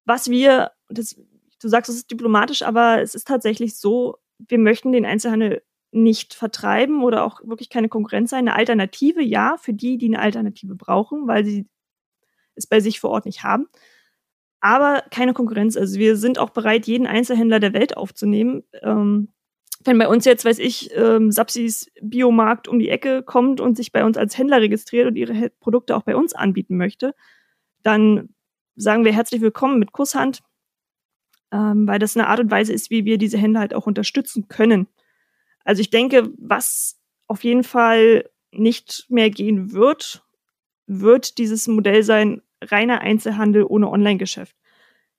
[0.05, 1.17] Was wir, das,
[1.61, 6.35] du sagst, es ist diplomatisch, aber es ist tatsächlich so, wir möchten den Einzelhandel nicht
[6.35, 8.47] vertreiben oder auch wirklich keine Konkurrenz sein.
[8.47, 11.67] Eine Alternative, ja, für die, die eine Alternative brauchen, weil sie
[12.59, 13.67] es bei sich vor Ort nicht haben.
[14.61, 15.77] Aber keine Konkurrenz.
[15.77, 18.65] Also wir sind auch bereit, jeden Einzelhändler der Welt aufzunehmen.
[18.83, 19.29] Ähm,
[19.85, 23.93] wenn bei uns jetzt, weiß ich, ähm, Sapsis Biomarkt um die Ecke kommt und sich
[23.93, 27.15] bei uns als Händler registriert und ihre Produkte auch bei uns anbieten möchte,
[27.83, 28.31] dann
[28.75, 30.41] sagen wir herzlich willkommen mit Kusshand,
[31.53, 34.49] ähm, weil das eine Art und Weise ist, wie wir diese Händler halt auch unterstützen
[34.49, 34.89] können.
[35.65, 36.99] Also ich denke, was
[37.29, 40.25] auf jeden Fall nicht mehr gehen wird,
[40.87, 44.57] wird dieses Modell sein, reiner Einzelhandel ohne Online-Geschäft.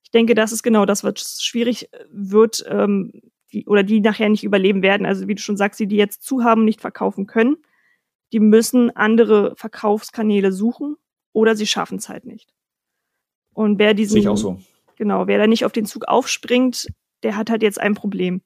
[0.04, 3.12] Ich denke, das ist genau das, was schwierig wird, ähm,
[3.52, 5.06] die, oder die nachher nicht überleben werden.
[5.06, 7.58] Also wie du schon sagst, die, die jetzt zu haben, nicht verkaufen können,
[8.32, 10.98] die müssen andere Verkaufskanäle suchen
[11.34, 12.54] oder sie schaffen es halt nicht.
[13.54, 14.60] Und wer diesen, ich auch so.
[14.96, 16.88] genau, wer da nicht auf den Zug aufspringt,
[17.24, 18.42] der hat halt jetzt ein Problem.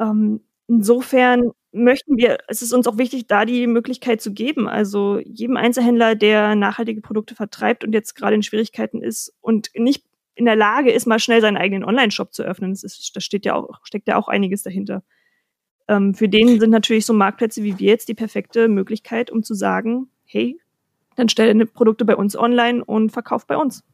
[0.00, 4.68] Ähm, insofern möchten wir, es ist uns auch wichtig, da die Möglichkeit zu geben.
[4.68, 10.04] Also jedem Einzelhändler, der nachhaltige Produkte vertreibt und jetzt gerade in Schwierigkeiten ist und nicht
[10.36, 12.70] in der Lage ist, mal schnell seinen eigenen Online-Shop zu öffnen.
[12.72, 15.02] Das, ist, das steht ja auch, steckt ja auch einiges dahinter.
[15.88, 19.54] Ähm, für den sind natürlich so Marktplätze wie wir jetzt die perfekte Möglichkeit, um zu
[19.54, 20.58] sagen, hey,
[21.16, 23.84] dann stell deine Produkte bei uns online und verkauf bei uns.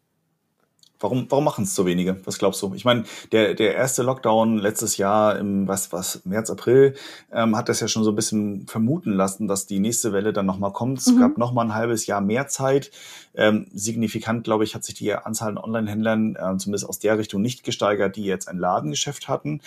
[1.00, 2.16] Warum, warum machen es so wenige?
[2.26, 2.74] Was glaubst du?
[2.74, 6.94] Ich meine, der, der erste Lockdown letztes Jahr im was, was, März, April,
[7.32, 10.46] ähm, hat das ja schon so ein bisschen vermuten lassen, dass die nächste Welle dann
[10.46, 10.98] nochmal kommt.
[10.98, 11.20] Es mhm.
[11.20, 12.90] gab nochmal ein halbes Jahr mehr Zeit.
[13.34, 17.40] Ähm, signifikant, glaube ich, hat sich die Anzahl an Online-Händlern äh, zumindest aus der Richtung
[17.40, 19.60] nicht gesteigert, die jetzt ein Ladengeschäft hatten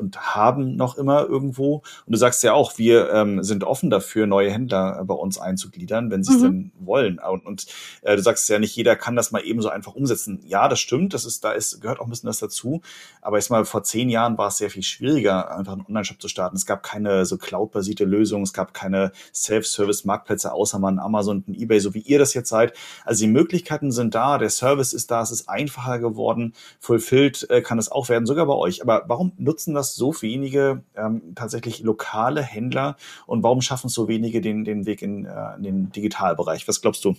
[0.00, 1.76] und haben noch immer irgendwo.
[2.06, 6.10] Und du sagst ja auch, wir ähm, sind offen dafür, neue Händler bei uns einzugliedern,
[6.10, 6.42] wenn sie es mhm.
[6.42, 7.18] denn wollen.
[7.18, 7.66] Und, und
[8.02, 10.40] äh, du sagst ja, nicht jeder kann das mal eben so einfach umsetzen.
[10.46, 12.80] Ja, das stimmt, das ist, da ist, gehört auch ein bisschen das dazu.
[13.20, 16.28] Aber ich mal, vor zehn Jahren war es sehr viel schwieriger, einfach einen Online-Shop zu
[16.28, 16.56] starten.
[16.56, 21.54] Es gab keine so Cloud-basierte Lösung, es gab keine Self-Service-Marktplätze, außer mal ein Amazon, ein
[21.54, 22.72] Ebay, so wie ihr das jetzt seid.
[23.04, 27.60] Also die Möglichkeiten sind da, der Service ist da, es ist einfacher geworden, fulfilled äh,
[27.60, 28.82] kann es auch werden, sogar bei euch.
[28.82, 34.08] Aber warum nutzen das so wenige ähm, tatsächlich lokale Händler und warum schaffen es so
[34.08, 36.66] wenige den, den Weg in, äh, in den Digitalbereich?
[36.68, 37.16] Was glaubst du?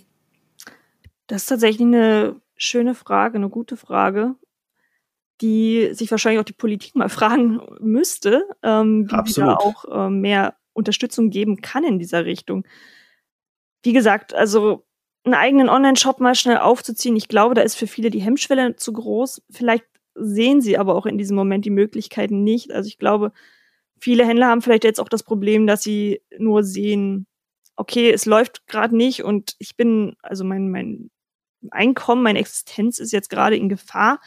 [1.28, 4.36] Das ist tatsächlich eine schöne Frage, eine gute Frage,
[5.42, 9.50] die sich wahrscheinlich auch die Politik mal fragen müsste, ähm, wie Absolut.
[9.50, 12.66] da auch äh, mehr Unterstützung geben kann in dieser Richtung.
[13.84, 14.86] Wie gesagt, also
[15.24, 18.94] einen eigenen Online-Shop mal schnell aufzuziehen, ich glaube, da ist für viele die Hemmschwelle zu
[18.94, 19.42] groß.
[19.50, 19.86] Vielleicht
[20.16, 22.72] sehen sie aber auch in diesem Moment die Möglichkeiten nicht.
[22.72, 23.32] Also ich glaube,
[24.00, 27.28] viele Händler haben vielleicht jetzt auch das Problem, dass sie nur sehen,
[27.76, 31.10] okay, es läuft gerade nicht und ich bin, also mein, mein
[31.70, 34.20] Einkommen, meine Existenz ist jetzt gerade in Gefahr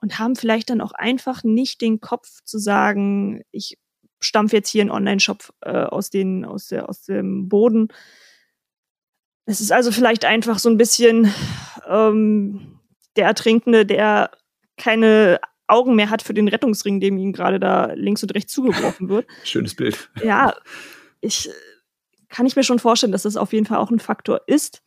[0.00, 3.78] und haben vielleicht dann auch einfach nicht den Kopf zu sagen, ich
[4.20, 6.10] stampfe jetzt hier einen Online-Shop äh, aus,
[6.46, 7.88] aus, aus dem Boden.
[9.46, 11.32] Es ist also vielleicht einfach so ein bisschen
[11.88, 12.78] ähm,
[13.16, 14.30] der Ertrinkende, der
[14.80, 19.08] keine Augen mehr hat für den Rettungsring, dem ihm gerade da links und rechts zugeworfen
[19.08, 19.26] wird.
[19.44, 20.10] Schönes Bild.
[20.22, 20.54] Ja,
[21.20, 21.48] ich
[22.28, 24.82] kann ich mir schon vorstellen, dass das auf jeden Fall auch ein Faktor ist.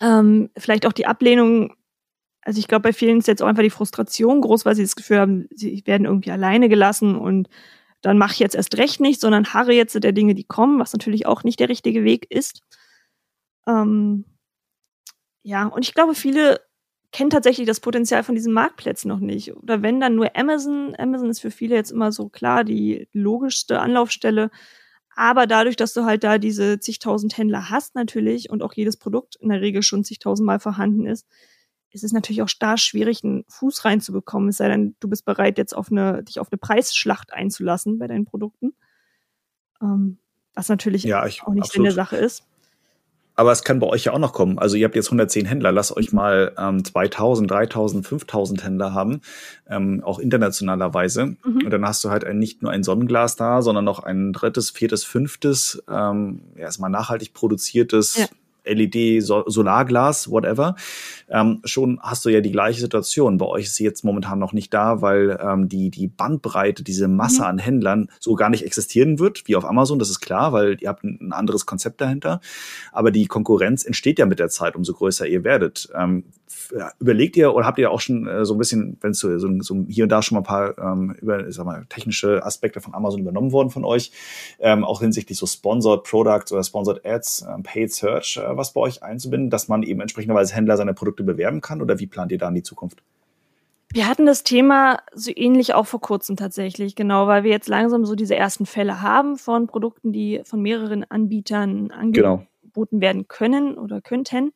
[0.00, 1.74] Ähm, vielleicht auch die Ablehnung.
[2.42, 4.96] Also ich glaube, bei vielen ist jetzt auch einfach die Frustration groß, weil sie das
[4.96, 7.48] Gefühl haben, sie werden irgendwie alleine gelassen und
[8.02, 10.92] dann mache ich jetzt erst recht nicht, sondern harre jetzt der Dinge, die kommen, was
[10.92, 12.62] natürlich auch nicht der richtige Weg ist.
[13.66, 14.24] Ähm,
[15.42, 16.60] ja, und ich glaube, viele
[17.16, 19.56] kennen tatsächlich das Potenzial von diesen Marktplätzen noch nicht.
[19.56, 20.94] Oder wenn dann nur Amazon.
[20.98, 24.50] Amazon ist für viele jetzt immer so klar die logischste Anlaufstelle.
[25.14, 29.36] Aber dadurch, dass du halt da diese zigtausend Händler hast natürlich und auch jedes Produkt
[29.36, 31.26] in der Regel schon zigtausendmal vorhanden ist,
[31.90, 34.50] ist es natürlich auch stark schwierig, einen Fuß reinzubekommen.
[34.50, 38.08] Es sei denn, du bist bereit, jetzt auf eine, dich auf eine Preisschlacht einzulassen bei
[38.08, 38.74] deinen Produkten.
[39.80, 40.18] Ähm,
[40.52, 41.72] was natürlich ja, ich, auch nicht absolut.
[41.72, 42.44] Sinn der Sache ist.
[43.36, 44.58] Aber es kann bei euch ja auch noch kommen.
[44.58, 49.20] Also ihr habt jetzt 110 Händler, lasst euch mal ähm, 2000, 3000, 5000 Händler haben,
[49.68, 51.26] ähm, auch internationalerweise.
[51.26, 51.62] Mhm.
[51.64, 54.70] Und dann hast du halt ein, nicht nur ein Sonnenglas da, sondern noch ein drittes,
[54.70, 58.16] viertes, fünftes, ähm, erstmal nachhaltig produziertes.
[58.16, 58.26] Ja
[58.66, 60.76] LED, Solarglas, whatever,
[61.28, 63.38] ähm, schon hast du ja die gleiche Situation.
[63.38, 67.08] Bei euch ist sie jetzt momentan noch nicht da, weil ähm, die, die Bandbreite, diese
[67.08, 67.46] Masse mhm.
[67.46, 70.88] an Händlern so gar nicht existieren wird, wie auf Amazon, das ist klar, weil ihr
[70.88, 72.40] habt ein, anderes Konzept dahinter.
[72.92, 75.88] Aber die Konkurrenz entsteht ja mit der Zeit, umso größer ihr werdet.
[75.94, 76.24] Ähm,
[76.98, 79.48] überlegt ihr oder habt ihr auch schon äh, so ein bisschen, wenn es so, so,
[79.60, 82.94] so, hier und da schon mal ein paar ähm, über, sag mal, technische Aspekte von
[82.94, 84.12] Amazon übernommen worden von euch,
[84.58, 88.80] ähm, auch hinsichtlich so Sponsored Products oder Sponsored Ads, ähm, Paid Search, äh, was bei
[88.80, 92.38] euch einzubinden, dass man eben entsprechenderweise Händler seine Produkte bewerben kann oder wie plant ihr
[92.38, 93.02] da in die Zukunft?
[93.92, 98.04] Wir hatten das Thema so ähnlich auch vor kurzem tatsächlich, genau, weil wir jetzt langsam
[98.04, 101.94] so diese ersten Fälle haben von Produkten, die von mehreren Anbietern genau.
[101.96, 103.00] angeboten genau.
[103.00, 104.52] werden können oder könnten.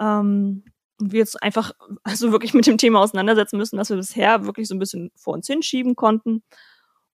[0.00, 0.64] Ähm,
[1.00, 1.72] wir jetzt einfach
[2.02, 5.34] also wirklich mit dem Thema auseinandersetzen müssen, dass wir bisher wirklich so ein bisschen vor
[5.34, 6.42] uns hinschieben konnten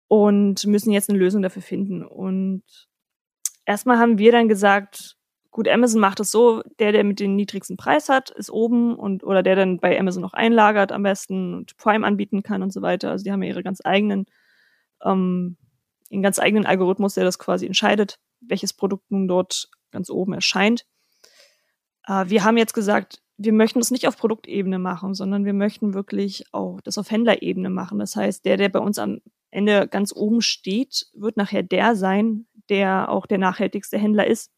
[0.08, 2.04] und müssen jetzt eine Lösung dafür finden.
[2.06, 2.64] Und
[3.66, 5.18] erstmal haben wir dann gesagt,
[5.54, 9.24] gut, Amazon macht es so, der, der mit den niedrigsten Preis hat, ist oben und
[9.24, 12.82] oder der dann bei Amazon noch einlagert am besten und Prime anbieten kann und so
[12.82, 13.12] weiter.
[13.12, 14.26] Also die haben ja ihre ganz eigenen,
[15.04, 15.58] ähm,
[16.10, 20.86] ihren ganz eigenen Algorithmus, der das quasi entscheidet, welches Produkt nun dort ganz oben erscheint.
[22.08, 25.94] Äh, wir haben jetzt gesagt, wir möchten es nicht auf Produktebene machen, sondern wir möchten
[25.94, 28.00] wirklich auch das auf Händlerebene machen.
[28.00, 32.46] Das heißt, der, der bei uns am Ende ganz oben steht, wird nachher der sein,
[32.70, 34.52] der auch der nachhaltigste Händler ist.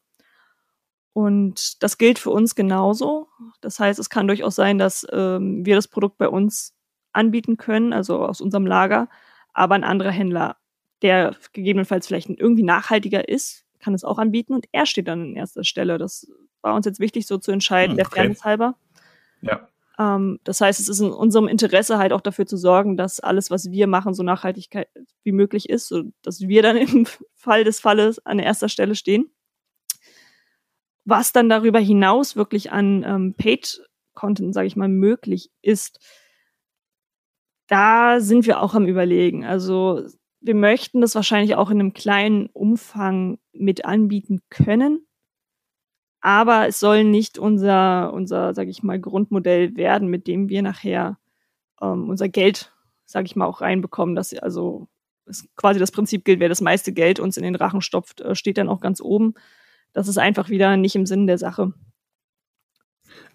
[1.12, 3.28] Und das gilt für uns genauso.
[3.62, 6.74] Das heißt, es kann durchaus sein, dass ähm, wir das Produkt bei uns
[7.12, 9.08] anbieten können, also aus unserem Lager,
[9.54, 10.58] aber ein anderer Händler,
[11.00, 15.36] der gegebenenfalls vielleicht irgendwie nachhaltiger ist, kann es auch anbieten und er steht dann an
[15.36, 15.96] erster Stelle.
[15.96, 16.30] Das
[16.66, 18.10] war uns jetzt wichtig, so zu entscheiden, hm, okay.
[18.10, 18.74] der Fairness halber.
[19.40, 19.68] Ja.
[19.98, 23.50] Ähm, das heißt, es ist in unserem Interesse halt auch dafür zu sorgen, dass alles,
[23.50, 24.68] was wir machen, so nachhaltig
[25.22, 29.30] wie möglich ist, so dass wir dann im Fall des Falles an erster Stelle stehen.
[31.04, 36.00] Was dann darüber hinaus wirklich an ähm, Paid-Content, sage ich mal, möglich ist,
[37.68, 39.44] da sind wir auch am Überlegen.
[39.44, 40.02] Also
[40.40, 45.05] wir möchten das wahrscheinlich auch in einem kleinen Umfang mit anbieten können
[46.20, 51.18] aber es soll nicht unser, unser, sag ich mal, Grundmodell werden, mit dem wir nachher
[51.80, 52.72] ähm, unser Geld,
[53.04, 54.88] sag ich mal, auch reinbekommen, dass also
[55.26, 58.34] es quasi das Prinzip gilt, wer das meiste Geld uns in den Rachen stopft, äh,
[58.34, 59.34] steht dann auch ganz oben.
[59.92, 61.72] Das ist einfach wieder nicht im Sinn der Sache.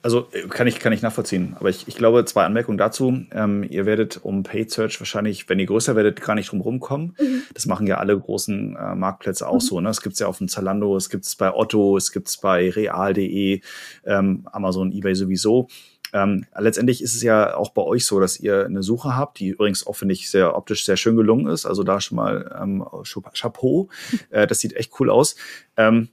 [0.02, 1.56] Also äh, kann ich, kann ich nachvollziehen.
[1.60, 3.26] Aber ich, ich glaube, zwei Anmerkungen dazu.
[3.32, 7.16] Ähm, ihr werdet um Paid Search wahrscheinlich, wenn ihr größer werdet, gar nicht drum rumkommen.
[7.20, 7.44] Mhm.
[7.54, 9.60] Das machen ja alle großen äh, Marktplätze auch mhm.
[9.60, 9.82] so.
[9.82, 9.90] Ne?
[9.90, 12.70] Es gibt ja auf dem Zalando, es gibt es bei Otto, es gibt es bei
[12.70, 13.62] real.de,
[14.06, 15.68] ähm, Amazon, Ebay sowieso.
[16.14, 19.50] Ähm, letztendlich ist es ja auch bei euch so, dass ihr eine Suche habt, die
[19.50, 21.66] übrigens auch, finde ich, sehr optisch sehr schön gelungen ist.
[21.66, 22.86] Also da schon mal ähm,
[23.34, 23.90] Chapeau.
[24.30, 25.36] Äh, das sieht echt cool aus.
[25.78, 26.10] Ähm,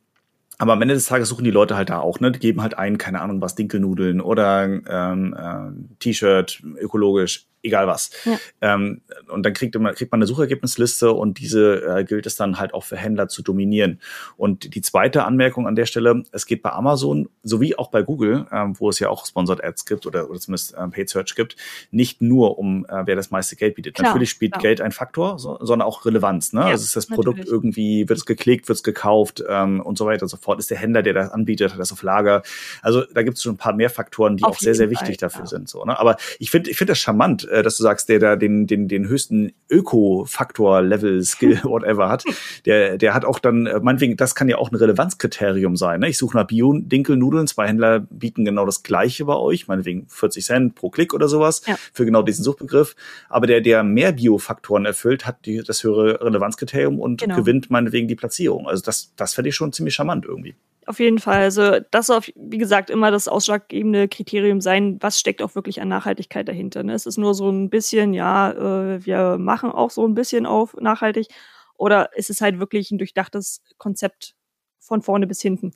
[0.58, 2.32] aber am Ende des Tages suchen die Leute halt da auch, ne?
[2.32, 8.10] Die geben halt ein, keine Ahnung was, Dinkelnudeln oder ähm, äh, T-Shirt, ökologisch, egal was.
[8.24, 8.38] Ja.
[8.60, 12.58] Ähm, und dann kriegt man, kriegt man eine Suchergebnisliste und diese äh, gilt es dann
[12.58, 14.00] halt auch für Händler zu dominieren.
[14.36, 18.46] Und die zweite Anmerkung an der Stelle, es geht bei Amazon sowie auch bei Google,
[18.52, 21.56] ähm, wo es ja auch Sponsored Ads gibt oder, oder zumindest ähm, Paid Search gibt,
[21.90, 23.94] nicht nur um, äh, wer das meiste Geld bietet.
[23.94, 24.62] Klar, natürlich spielt klar.
[24.62, 26.52] Geld ein Faktor, so, sondern auch Relevanz.
[26.52, 26.60] Ne?
[26.60, 27.52] Ja, also ist das Produkt natürlich.
[27.52, 30.58] irgendwie, wird es geklickt, wird es gekauft ähm, und so weiter und so fort.
[30.58, 32.42] Ist der Händler, der das anbietet, hat das auf Lager.
[32.82, 35.18] Also da gibt es schon ein paar mehr Faktoren, die auf auch sehr, sehr wichtig
[35.20, 35.46] Fall, dafür ja.
[35.46, 35.68] sind.
[35.68, 35.98] So, ne?
[35.98, 38.88] Aber ich finde ich finde das charmant, äh, dass du sagst, der da den, den,
[38.88, 42.24] den höchsten Öko-Faktor, Level, Skill, whatever hat,
[42.64, 46.00] der, der hat auch dann, äh, meinetwegen, das kann ja auch ein Relevanzkriterium sein.
[46.00, 46.08] Ne?
[46.08, 50.74] Ich suche nach Bio-Dinkelnudeln, zwei Händler bieten genau das gleiche bei euch, meinetwegen 40 Cent
[50.74, 51.76] pro Klick oder sowas, ja.
[51.92, 52.94] für genau diesen Suchbegriff.
[53.28, 57.36] Aber der, der mehr Bio-Faktoren erfüllt, hat die, das höhere Relevanzkriterium und genau.
[57.36, 58.68] gewinnt meinetwegen die Platzierung.
[58.68, 60.54] Also das, das fände ich schon ziemlich charmant irgendwie.
[60.88, 61.42] Auf jeden Fall.
[61.42, 65.88] Also das soll, wie gesagt, immer das ausschlaggebende Kriterium sein, was steckt auch wirklich an
[65.88, 66.82] Nachhaltigkeit dahinter.
[66.82, 66.94] Ne?
[66.94, 70.74] Es ist nur so ein bisschen, ja, äh, wir machen auch so ein bisschen auf
[70.80, 71.26] nachhaltig.
[71.74, 74.34] Oder ist es halt wirklich ein durchdachtes Konzept
[74.78, 75.72] von vorne bis hinten?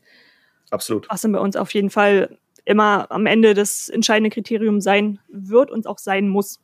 [0.70, 1.10] Absolut.
[1.10, 5.70] Was dann bei uns auf jeden Fall immer am Ende das entscheidende Kriterium sein wird
[5.70, 6.58] und auch sein muss.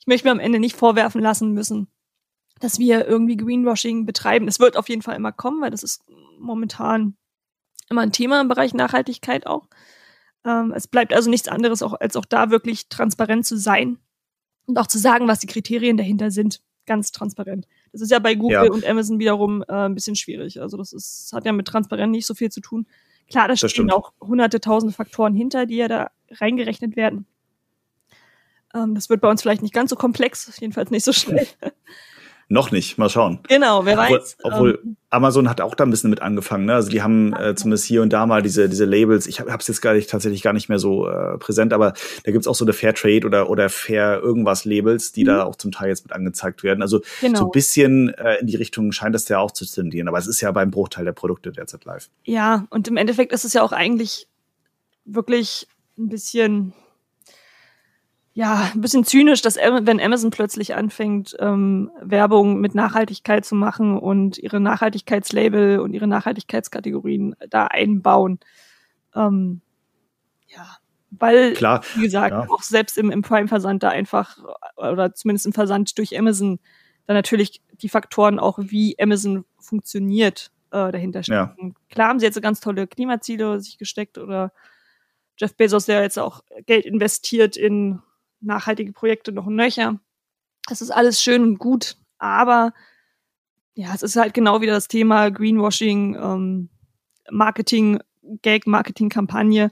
[0.00, 1.86] Ich möchte mir am Ende nicht vorwerfen lassen müssen,
[2.58, 4.48] dass wir irgendwie Greenwashing betreiben.
[4.48, 6.02] Es wird auf jeden Fall immer kommen, weil das ist
[6.40, 7.16] momentan
[7.90, 9.68] immer ein Thema im Bereich Nachhaltigkeit auch.
[10.44, 13.98] Ähm, es bleibt also nichts anderes, auch, als auch da wirklich transparent zu sein
[14.66, 16.62] und auch zu sagen, was die Kriterien dahinter sind.
[16.86, 17.66] Ganz transparent.
[17.92, 18.72] Das ist ja bei Google ja.
[18.72, 20.60] und Amazon wiederum äh, ein bisschen schwierig.
[20.60, 22.86] Also das ist, hat ja mit Transparenz nicht so viel zu tun.
[23.28, 23.92] Klar, da stehen stimmt.
[23.92, 27.26] auch hunderte, tausende Faktoren hinter, die ja da reingerechnet werden.
[28.74, 31.46] Ähm, das wird bei uns vielleicht nicht ganz so komplex, jedenfalls nicht so schnell.
[32.52, 33.38] Noch nicht, mal schauen.
[33.48, 34.36] Genau, wer obwohl, weiß.
[34.42, 36.64] Obwohl ähm, Amazon hat auch da ein bisschen mit angefangen.
[36.64, 36.74] Ne?
[36.74, 39.28] Also die haben äh, zumindest hier und da mal diese, diese Labels.
[39.28, 41.92] Ich habe es jetzt gar nicht, tatsächlich gar nicht mehr so äh, präsent, aber
[42.24, 45.28] da gibt's auch so eine Fair Trade oder, oder Fair irgendwas Labels, die mhm.
[45.28, 46.82] da auch zum Teil jetzt mit angezeigt werden.
[46.82, 47.38] Also genau.
[47.38, 50.08] so ein bisschen äh, in die Richtung scheint das ja auch zu tendieren.
[50.08, 52.10] Aber es ist ja beim Bruchteil der Produkte derzeit live.
[52.24, 54.26] Ja, und im Endeffekt ist es ja auch eigentlich
[55.04, 56.72] wirklich ein bisschen
[58.32, 63.98] ja, ein bisschen zynisch, dass wenn Amazon plötzlich anfängt, ähm, Werbung mit Nachhaltigkeit zu machen
[63.98, 68.38] und ihre Nachhaltigkeitslabel und ihre Nachhaltigkeitskategorien da einbauen.
[69.16, 69.62] Ähm,
[70.46, 70.76] ja,
[71.10, 72.46] weil, Klar, wie gesagt, ja.
[72.48, 74.38] auch selbst im, im Prime-Versand da einfach,
[74.76, 76.60] oder zumindest im Versand durch Amazon,
[77.06, 81.68] da natürlich die Faktoren auch, wie Amazon funktioniert, äh, dahinter stecken.
[81.68, 81.74] Ja.
[81.90, 84.52] Klar haben sie jetzt so ganz tolle Klimaziele sich gesteckt oder
[85.36, 88.00] Jeff Bezos, der jetzt auch Geld investiert in
[88.40, 90.00] nachhaltige Projekte noch nöcher.
[90.68, 92.72] Das ist alles schön und gut, aber
[93.74, 96.68] ja, es ist halt genau wieder das Thema Greenwashing, ähm,
[97.30, 98.00] Marketing,
[98.42, 99.70] Gag-Marketing-Kampagne.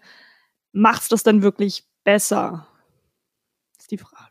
[0.72, 2.68] Macht's das dann wirklich besser?
[3.88, 4.27] ist die Frage.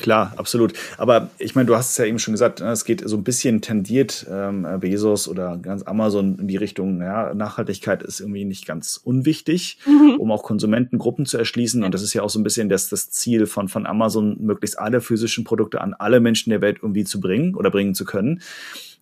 [0.00, 0.72] Klar, absolut.
[0.96, 3.24] Aber ich meine, du hast es ja eben schon gesagt, ne, es geht so ein
[3.24, 8.66] bisschen tendiert ähm, Bezos oder ganz Amazon in die Richtung, ja, Nachhaltigkeit ist irgendwie nicht
[8.66, 10.16] ganz unwichtig, mhm.
[10.18, 11.84] um auch Konsumentengruppen zu erschließen.
[11.84, 14.78] Und das ist ja auch so ein bisschen das, das Ziel von, von Amazon, möglichst
[14.78, 18.40] alle physischen Produkte an alle Menschen der Welt irgendwie zu bringen oder bringen zu können.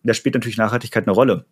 [0.03, 1.45] Da spielt natürlich Nachhaltigkeit eine Rolle.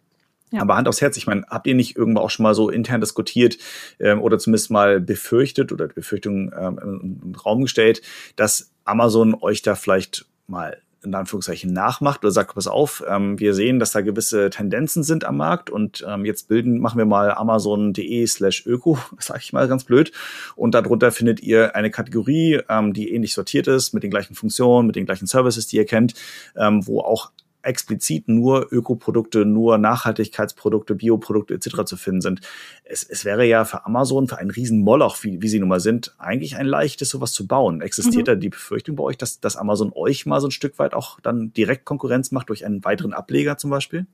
[0.51, 0.61] Ja.
[0.61, 3.01] Aber Hand aufs Herz, ich meine, habt ihr nicht irgendwo auch schon mal so intern
[3.01, 3.57] diskutiert
[3.99, 8.01] ähm, oder zumindest mal befürchtet oder Befürchtungen ähm, in den Raum gestellt,
[8.37, 13.53] dass Amazon euch da vielleicht mal in Anführungszeichen nachmacht oder sagt, pass auf, ähm, wir
[13.53, 17.31] sehen, dass da gewisse Tendenzen sind am Markt und ähm, jetzt bilden, machen wir mal
[17.31, 20.11] amazon.de slash öko, sage ich mal ganz blöd.
[20.55, 24.87] Und darunter findet ihr eine Kategorie, ähm, die ähnlich sortiert ist, mit den gleichen Funktionen,
[24.87, 26.13] mit den gleichen Services, die ihr kennt,
[26.55, 27.31] ähm, wo auch
[27.67, 31.83] explizit nur Ökoprodukte, nur Nachhaltigkeitsprodukte, Bioprodukte etc.
[31.85, 32.41] zu finden sind.
[32.83, 35.79] Es, es wäre ja für Amazon, für einen riesen Moloch, wie, wie sie nun mal
[35.79, 37.81] sind, eigentlich ein leichtes, sowas zu bauen.
[37.81, 38.31] Existiert mhm.
[38.31, 41.19] da die Befürchtung bei euch, dass, dass Amazon euch mal so ein Stück weit auch
[41.19, 44.07] dann direkt Konkurrenz macht durch einen weiteren Ableger zum Beispiel?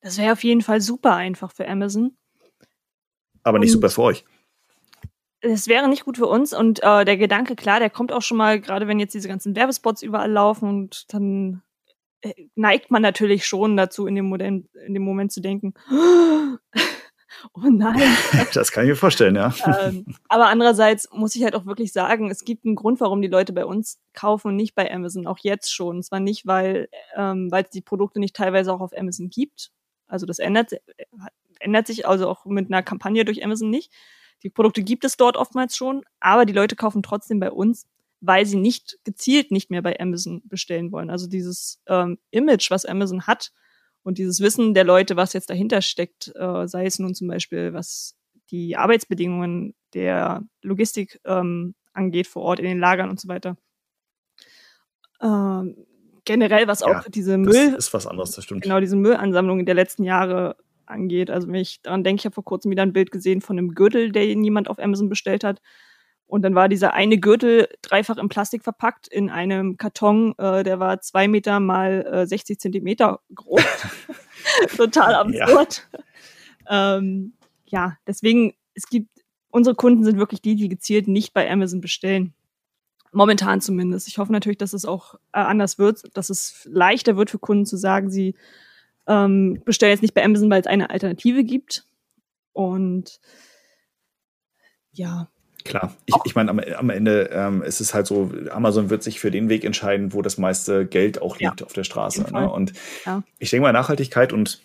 [0.00, 2.12] Das wäre auf jeden Fall super einfach für Amazon.
[3.42, 4.24] Aber nicht super für euch
[5.42, 8.36] es wäre nicht gut für uns und äh, der Gedanke, klar, der kommt auch schon
[8.36, 11.62] mal, gerade wenn jetzt diese ganzen Werbespots überall laufen und dann
[12.54, 15.74] neigt man natürlich schon dazu, in dem, Moment, in dem Moment zu denken,
[17.54, 18.16] oh nein.
[18.54, 19.54] Das kann ich mir vorstellen, ja.
[19.66, 23.28] Ähm, aber andererseits muss ich halt auch wirklich sagen, es gibt einen Grund, warum die
[23.28, 25.96] Leute bei uns kaufen und nicht bei Amazon, auch jetzt schon.
[25.96, 29.70] Und zwar nicht, weil ähm, weil es die Produkte nicht teilweise auch auf Amazon gibt.
[30.06, 30.72] Also das ändert,
[31.58, 33.92] ändert sich also auch mit einer Kampagne durch Amazon nicht.
[34.42, 37.86] Die Produkte gibt es dort oftmals schon, aber die Leute kaufen trotzdem bei uns,
[38.22, 41.10] weil sie nicht gezielt nicht mehr bei Amazon bestellen wollen.
[41.10, 43.52] Also dieses ähm, Image, was Amazon hat
[44.04, 47.74] und dieses Wissen der Leute, was jetzt dahinter steckt, äh, sei es nun zum Beispiel,
[47.74, 48.16] was
[48.50, 53.56] die Arbeitsbedingungen der Logistik ähm, angeht vor Ort in den Lagern und so weiter.
[55.20, 55.84] Ähm,
[56.24, 57.74] generell, was auch ja, diese Müll.
[57.76, 58.62] ist was anderes, das stimmt.
[58.62, 60.56] Genau, diese Müllansammlung der letzten Jahre
[60.86, 61.28] angeht.
[61.28, 63.74] Also wenn ich daran denke, ich habe vor kurzem wieder ein Bild gesehen von einem
[63.74, 65.60] Gürtel, der jemand auf Amazon bestellt hat.
[66.32, 70.80] Und dann war dieser eine Gürtel dreifach in Plastik verpackt in einem Karton, äh, der
[70.80, 73.62] war zwei Meter mal äh, 60 Zentimeter groß.
[74.78, 75.86] Total absurd.
[76.66, 76.96] Ja.
[76.96, 77.34] Ähm,
[77.66, 79.10] ja, deswegen, es gibt,
[79.50, 82.32] unsere Kunden sind wirklich die, die gezielt nicht bei Amazon bestellen.
[83.12, 84.08] Momentan zumindest.
[84.08, 87.66] Ich hoffe natürlich, dass es auch äh, anders wird, dass es leichter wird für Kunden
[87.66, 88.36] zu sagen, sie
[89.06, 91.84] ähm, bestellen jetzt nicht bei Amazon, weil es eine Alternative gibt.
[92.54, 93.20] Und
[94.92, 95.28] ja,
[95.64, 99.20] Klar, ich, ich meine, am, am Ende ähm, ist es halt so, Amazon wird sich
[99.20, 102.24] für den Weg entscheiden, wo das meiste Geld auch liegt ja, auf der Straße.
[102.32, 102.50] Ne?
[102.50, 102.72] Und
[103.06, 103.22] ja.
[103.38, 104.60] ich denke mal, Nachhaltigkeit und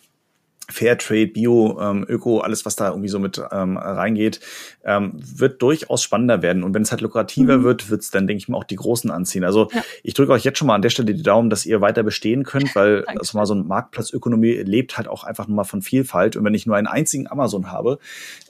[0.69, 4.41] Fairtrade, Bio, ähm, Öko, alles, was da irgendwie so mit ähm, reingeht,
[4.83, 6.63] ähm, wird durchaus spannender werden.
[6.63, 7.63] Und wenn es halt lukrativer mhm.
[7.63, 9.43] wird, wird es dann, denke ich mal, auch die Großen anziehen.
[9.43, 9.83] Also ja.
[10.03, 12.43] ich drücke euch jetzt schon mal an der Stelle die Daumen, dass ihr weiter bestehen
[12.43, 16.35] könnt, weil also mal so ein Marktplatzökonomie lebt halt auch einfach nur mal von Vielfalt.
[16.35, 17.99] Und wenn ich nur einen einzigen Amazon habe,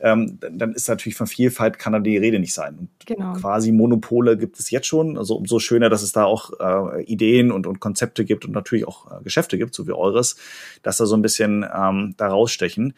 [0.01, 2.77] ähm, dann ist natürlich von Vielfalt kann da die Rede nicht sein.
[2.79, 3.33] Und genau.
[3.33, 5.17] quasi Monopole gibt es jetzt schon.
[5.17, 8.87] Also umso schöner, dass es da auch äh, Ideen und, und Konzepte gibt und natürlich
[8.87, 10.37] auch äh, Geschäfte gibt, so wie eures,
[10.81, 12.93] dass da so ein bisschen ähm, ähm, da rausstechen.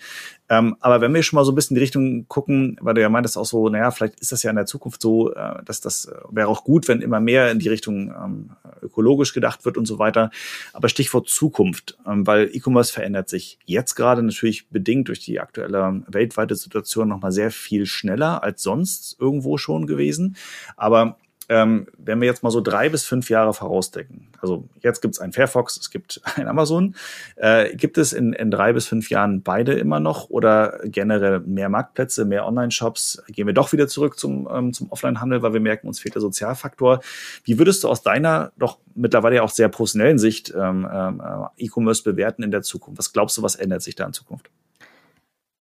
[0.50, 3.02] Ähm, aber wenn wir schon mal so ein bisschen in die Richtung gucken, weil du
[3.02, 5.82] ja meintest auch so, naja, vielleicht ist das ja in der Zukunft so, äh, dass
[5.82, 8.50] das wäre auch gut, wenn immer mehr in die Richtung ähm,
[8.82, 10.32] ökologisch gedacht wird und so weiter.
[10.74, 16.04] Aber Stichwort Zukunft, ähm, weil E-Commerce verändert sich jetzt gerade natürlich bedingt durch die aktuelle
[16.08, 20.36] weltweite Situation nochmal sehr viel schneller als sonst irgendwo schon gewesen.
[20.78, 21.18] Aber
[21.50, 25.20] ähm, wenn wir jetzt mal so drei bis fünf Jahre vorausdecken, also jetzt gibt es
[25.20, 26.96] ein Fairfox, es gibt ein Amazon,
[27.36, 31.70] äh, gibt es in, in drei bis fünf Jahren beide immer noch oder generell mehr
[31.70, 33.24] Marktplätze, mehr Online-Shops?
[33.28, 36.22] Gehen wir doch wieder zurück zum, ähm, zum Offline-Handel, weil wir merken, uns fehlt der
[36.22, 37.02] Sozialfaktor.
[37.44, 42.04] Wie würdest du aus deiner doch mittlerweile ja auch sehr professionellen Sicht ähm, äh, E-Commerce
[42.04, 43.00] bewerten in der Zukunft?
[43.00, 44.52] Was glaubst du, was ändert sich da in Zukunft?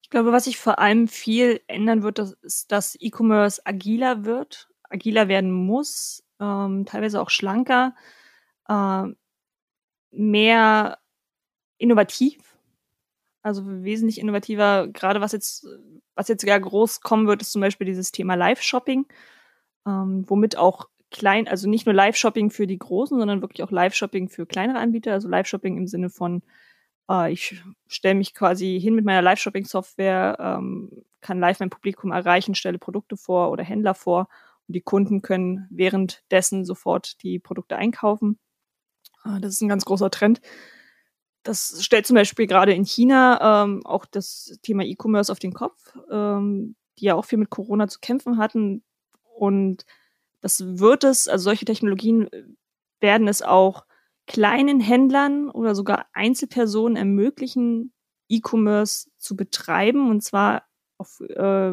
[0.03, 5.29] Ich glaube, was sich vor allem viel ändern wird, ist, dass E-Commerce agiler wird agiler
[5.29, 7.95] werden muss, ähm, teilweise auch schlanker,
[8.69, 9.05] äh,
[10.11, 10.99] mehr
[11.79, 12.57] innovativ,
[13.43, 14.89] also wesentlich innovativer.
[14.89, 15.67] Gerade was jetzt,
[16.15, 19.07] was jetzt sogar groß kommen wird, ist zum Beispiel dieses Thema Live-Shopping,
[19.87, 24.29] ähm, womit auch klein, also nicht nur Live-Shopping für die Großen, sondern wirklich auch Live-Shopping
[24.29, 26.43] für kleinere Anbieter, also Live-Shopping im Sinne von
[27.09, 32.55] äh, ich stelle mich quasi hin mit meiner Live-Shopping-Software, ähm, kann live mein Publikum erreichen,
[32.55, 34.29] stelle Produkte vor oder Händler vor
[34.69, 38.39] die Kunden können währenddessen sofort die Produkte einkaufen.
[39.23, 40.41] Ah, das ist ein ganz großer Trend.
[41.43, 45.97] Das stellt zum Beispiel gerade in China ähm, auch das Thema E-Commerce auf den Kopf,
[46.11, 48.85] ähm, die ja auch viel mit Corona zu kämpfen hatten.
[49.35, 49.87] Und
[50.41, 52.29] das wird es, also solche Technologien
[53.01, 53.87] werden es auch
[54.27, 57.93] kleinen Händlern oder sogar Einzelpersonen ermöglichen,
[58.29, 60.65] E-Commerce zu betreiben und zwar
[60.99, 61.73] auf äh,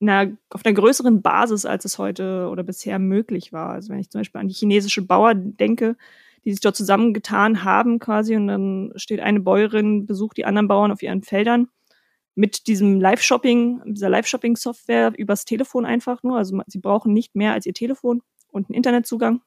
[0.00, 3.70] einer, auf einer größeren Basis, als es heute oder bisher möglich war.
[3.70, 5.96] Also wenn ich zum Beispiel an die chinesische Bauer denke,
[6.44, 10.92] die sich dort zusammengetan haben quasi und dann steht eine Bäuerin, besucht die anderen Bauern
[10.92, 11.68] auf ihren Feldern
[12.34, 16.38] mit diesem Live-Shopping, dieser Live-Shopping-Software übers Telefon einfach nur.
[16.38, 18.22] Also sie brauchen nicht mehr als ihr Telefon
[18.52, 19.42] und einen Internetzugang.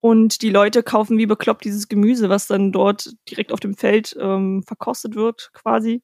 [0.00, 4.14] Und die Leute kaufen wie bekloppt dieses Gemüse, was dann dort direkt auf dem Feld
[4.20, 6.02] ähm, verkostet wird quasi.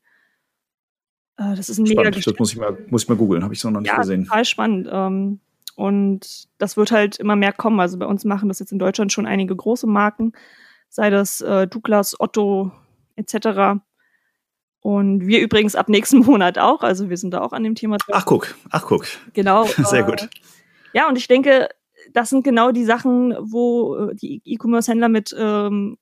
[1.42, 2.16] Äh, das ist ein spannend.
[2.16, 3.98] mega Das muss ich mal, muss ich mal googeln, habe ich so noch nicht ja,
[3.98, 4.24] gesehen.
[4.24, 4.88] Total spannend.
[4.90, 5.40] Ähm,
[5.74, 7.80] und das wird halt immer mehr kommen.
[7.80, 10.32] Also bei uns machen das jetzt in Deutschland schon einige große Marken,
[10.88, 12.72] sei das äh, Douglas, Otto
[13.16, 13.80] etc.
[14.80, 16.82] Und wir übrigens ab nächsten Monat auch.
[16.82, 18.14] Also wir sind da auch an dem Thema drin.
[18.16, 19.06] Ach guck, ach guck.
[19.32, 19.64] Genau.
[19.84, 20.28] Sehr äh, gut.
[20.92, 21.68] Ja, und ich denke,
[22.12, 25.96] das sind genau die Sachen, wo äh, die E-Commerce-Händler mit ähm,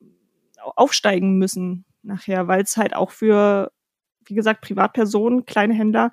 [0.75, 3.71] aufsteigen müssen nachher, weil es halt auch für
[4.31, 6.13] wie gesagt, Privatpersonen, kleine Händler,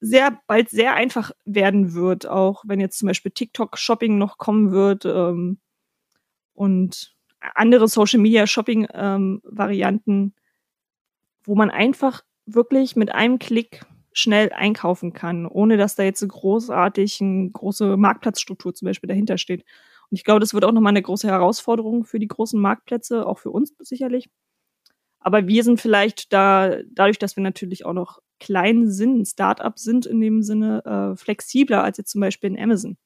[0.00, 5.04] sehr bald sehr einfach werden wird, auch wenn jetzt zum Beispiel TikTok-Shopping noch kommen wird
[5.06, 5.58] ähm,
[6.54, 7.14] und
[7.54, 10.32] andere Social-Media-Shopping-Varianten, ähm,
[11.44, 17.20] wo man einfach wirklich mit einem Klick schnell einkaufen kann, ohne dass da jetzt großartig
[17.20, 19.64] eine große Marktplatzstruktur zum Beispiel dahinter steht.
[20.10, 23.38] Und ich glaube, das wird auch nochmal eine große Herausforderung für die großen Marktplätze, auch
[23.38, 24.28] für uns sicherlich.
[25.24, 30.04] Aber wir sind vielleicht da, dadurch, dass wir natürlich auch noch klein sind, Startup sind
[30.04, 32.98] in dem Sinne, äh, flexibler als jetzt zum Beispiel ein Amazon.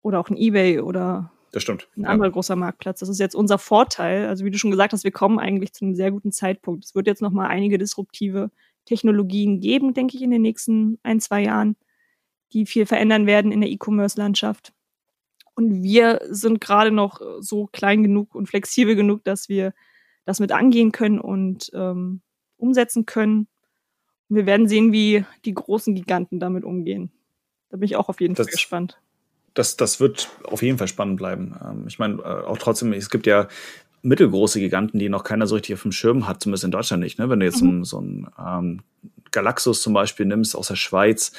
[0.00, 1.88] Oder auch ein Ebay oder das stimmt.
[1.94, 3.00] ein anderer großer Marktplatz.
[3.00, 4.28] Das ist jetzt unser Vorteil.
[4.28, 6.86] Also wie du schon gesagt hast, wir kommen eigentlich zu einem sehr guten Zeitpunkt.
[6.86, 8.50] Es wird jetzt noch mal einige disruptive
[8.86, 11.76] Technologien geben, denke ich, in den nächsten ein, zwei Jahren,
[12.54, 14.72] die viel verändern werden in der E-Commerce-Landschaft.
[15.54, 19.74] Und wir sind gerade noch so klein genug und flexibel genug, dass wir
[20.24, 22.20] das mit angehen können und ähm,
[22.56, 23.46] umsetzen können.
[24.28, 27.12] Und wir werden sehen, wie die großen Giganten damit umgehen.
[27.68, 29.00] Da bin ich auch auf jeden das, Fall gespannt.
[29.52, 31.54] Das, das wird auf jeden Fall spannend bleiben.
[31.64, 33.48] Ähm, ich meine, äh, auch trotzdem, es gibt ja
[34.02, 37.18] mittelgroße Giganten, die noch keiner so richtig auf dem Schirm hat, zumindest in Deutschland nicht.
[37.18, 37.28] Ne?
[37.30, 37.84] Wenn du jetzt mhm.
[37.84, 38.82] so, so ein ähm,
[39.34, 41.32] Galaxus zum Beispiel nimmst aus der Schweiz,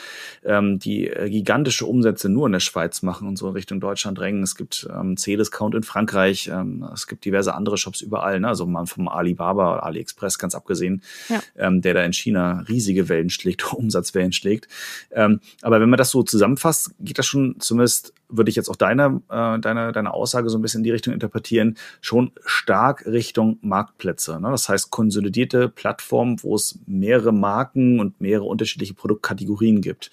[0.43, 4.43] ähm, die äh, gigantische Umsätze nur in der Schweiz machen und so Richtung Deutschland drängen.
[4.43, 8.47] Es gibt ähm, C-Discount in Frankreich, ähm, es gibt diverse andere Shops überall, ne?
[8.47, 11.41] also mal vom Alibaba, AliExpress ganz abgesehen, ja.
[11.57, 14.67] ähm, der da in China riesige Wellen schlägt, Umsatzwellen schlägt.
[15.11, 18.75] Ähm, aber wenn man das so zusammenfasst, geht das schon zumindest würde ich jetzt auch
[18.75, 23.57] deine, äh, deine, deine Aussage so ein bisschen in die Richtung interpretieren, schon stark Richtung
[23.61, 24.39] Marktplätze.
[24.39, 24.51] Ne?
[24.51, 30.11] Das heißt konsolidierte Plattformen, wo es mehrere Marken und mehrere unterschiedliche Produktkategorien gibt.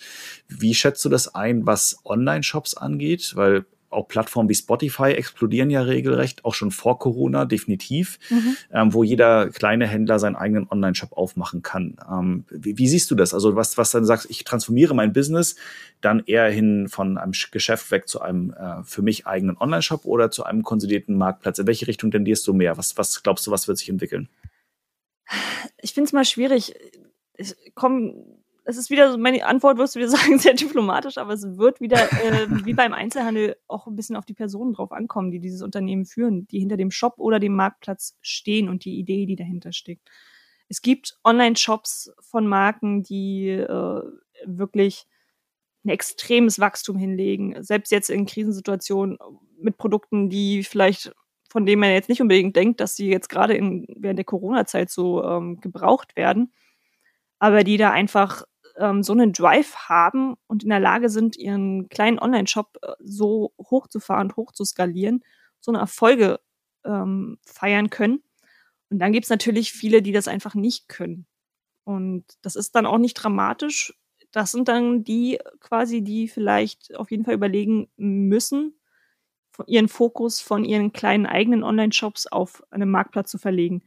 [0.49, 3.33] Wie schätzt du das ein, was Online-Shops angeht?
[3.35, 8.57] Weil auch Plattformen wie Spotify explodieren ja regelrecht, auch schon vor Corona definitiv, mhm.
[8.73, 11.97] ähm, wo jeder kleine Händler seinen eigenen Online-Shop aufmachen kann.
[12.11, 13.35] Ähm, wie, wie, siehst du das?
[13.35, 15.57] Also was, was dann sagst, ich transformiere mein Business
[16.01, 20.31] dann eher hin von einem Geschäft weg zu einem äh, für mich eigenen Online-Shop oder
[20.31, 21.59] zu einem konsolidierten Marktplatz?
[21.59, 22.77] In welche Richtung tendierst du mehr?
[22.77, 24.29] Was, was glaubst du, was wird sich entwickeln?
[25.81, 26.75] Ich finde es mal schwierig.
[27.37, 31.33] Ich komm, es ist wieder so, meine Antwort wirst du wieder sagen, sehr diplomatisch, aber
[31.33, 35.31] es wird wieder äh, wie beim Einzelhandel auch ein bisschen auf die Personen drauf ankommen,
[35.31, 39.27] die dieses Unternehmen führen, die hinter dem Shop oder dem Marktplatz stehen und die Idee,
[39.27, 40.09] die dahinter steckt.
[40.69, 44.03] Es gibt Online-Shops von Marken, die äh,
[44.47, 45.07] wirklich
[45.85, 49.19] ein extremes Wachstum hinlegen, selbst jetzt in Krisensituationen
[49.59, 51.13] mit Produkten, die vielleicht
[51.53, 54.89] von denen man jetzt nicht unbedingt denkt, dass sie jetzt gerade in, während der Corona-Zeit
[54.89, 56.51] so ähm, gebraucht werden,
[57.39, 58.45] aber die da einfach
[58.77, 63.53] ähm, so einen Drive haben und in der Lage sind, ihren kleinen Online-Shop äh, so
[63.59, 65.23] hochzufahren und hoch zu skalieren,
[65.61, 66.41] so eine Erfolge
[66.85, 68.23] ähm, feiern können.
[68.91, 71.27] Und dann gibt's natürlich viele, die das einfach nicht können.
[71.85, 73.95] Und das ist dann auch nicht dramatisch.
[74.31, 78.79] Das sind dann die quasi, die vielleicht auf jeden Fall überlegen müssen,
[79.67, 83.83] ihren Fokus von ihren kleinen eigenen Online-Shops auf einen Marktplatz zu verlegen,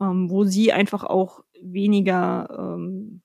[0.00, 3.22] ähm, wo sie einfach auch weniger ähm,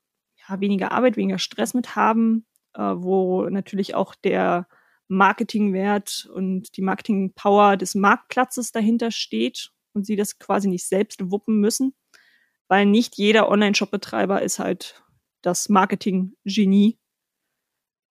[0.60, 4.68] weniger Arbeit, weniger Stress mit haben, äh, wo natürlich auch der
[5.08, 11.60] Marketingwert und die Marketingpower des Marktplatzes dahinter steht und sie das quasi nicht selbst wuppen
[11.60, 11.94] müssen,
[12.68, 15.04] weil nicht jeder Online-Shop-Betreiber ist halt
[15.42, 17.00] das Marketing-Genie.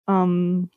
[0.10, 0.72] Ähm,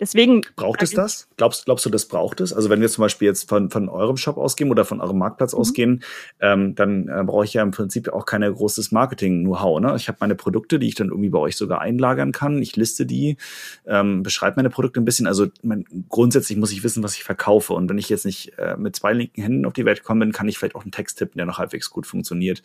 [0.00, 0.42] Deswegen.
[0.54, 1.28] Braucht es das?
[1.36, 2.52] Glaubst, glaubst du, das braucht es?
[2.52, 5.52] Also wenn wir zum Beispiel jetzt von, von eurem Shop ausgehen oder von eurem Marktplatz
[5.52, 5.58] mhm.
[5.58, 6.04] ausgehen,
[6.40, 9.80] ähm, dann äh, brauche ich ja im Prinzip auch keine großes Marketing-Know-how.
[9.80, 9.94] Ne?
[9.96, 12.62] Ich habe meine Produkte, die ich dann irgendwie bei euch sogar einlagern kann.
[12.62, 13.36] Ich liste die,
[13.86, 15.26] ähm, beschreibe meine Produkte ein bisschen.
[15.26, 17.72] Also mein, grundsätzlich muss ich wissen, was ich verkaufe.
[17.72, 20.32] Und wenn ich jetzt nicht äh, mit zwei linken Händen auf die Welt gekommen bin,
[20.32, 22.62] kann ich vielleicht auch einen Text tippen, der noch halbwegs gut funktioniert.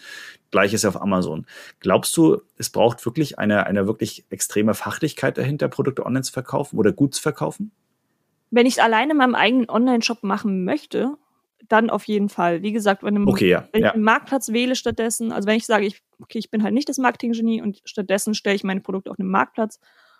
[0.51, 1.47] Gleiches ja auf Amazon.
[1.79, 6.77] Glaubst du, es braucht wirklich eine, eine wirklich extreme Fachlichkeit dahinter, Produkte online zu verkaufen
[6.77, 7.71] oder gut zu verkaufen?
[8.51, 11.17] Wenn ich es alleine in meinem eigenen Online-Shop machen möchte,
[11.67, 12.61] dann auf jeden Fall.
[12.61, 13.67] Wie gesagt, wenn, im, okay, ja.
[13.71, 13.87] wenn ja.
[13.89, 16.89] ich einen Marktplatz wähle stattdessen, also wenn ich sage, ich, okay, ich bin halt nicht
[16.89, 19.79] das Marketing-Genie und stattdessen stelle ich meine Produkte auf einen Marktplatz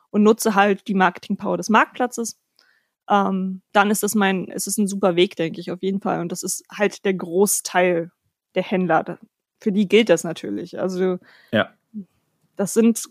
[0.10, 2.40] und nutze halt die Marketing-Power des Marktplatzes,
[3.10, 6.22] ähm, dann ist das mein, es ist ein super Weg, denke ich, auf jeden Fall.
[6.22, 8.12] Und das ist halt der Großteil
[8.56, 9.20] der Händler.
[9.60, 10.80] Für die gilt das natürlich.
[10.80, 11.20] Also
[11.52, 11.74] ja.
[12.56, 13.04] das sind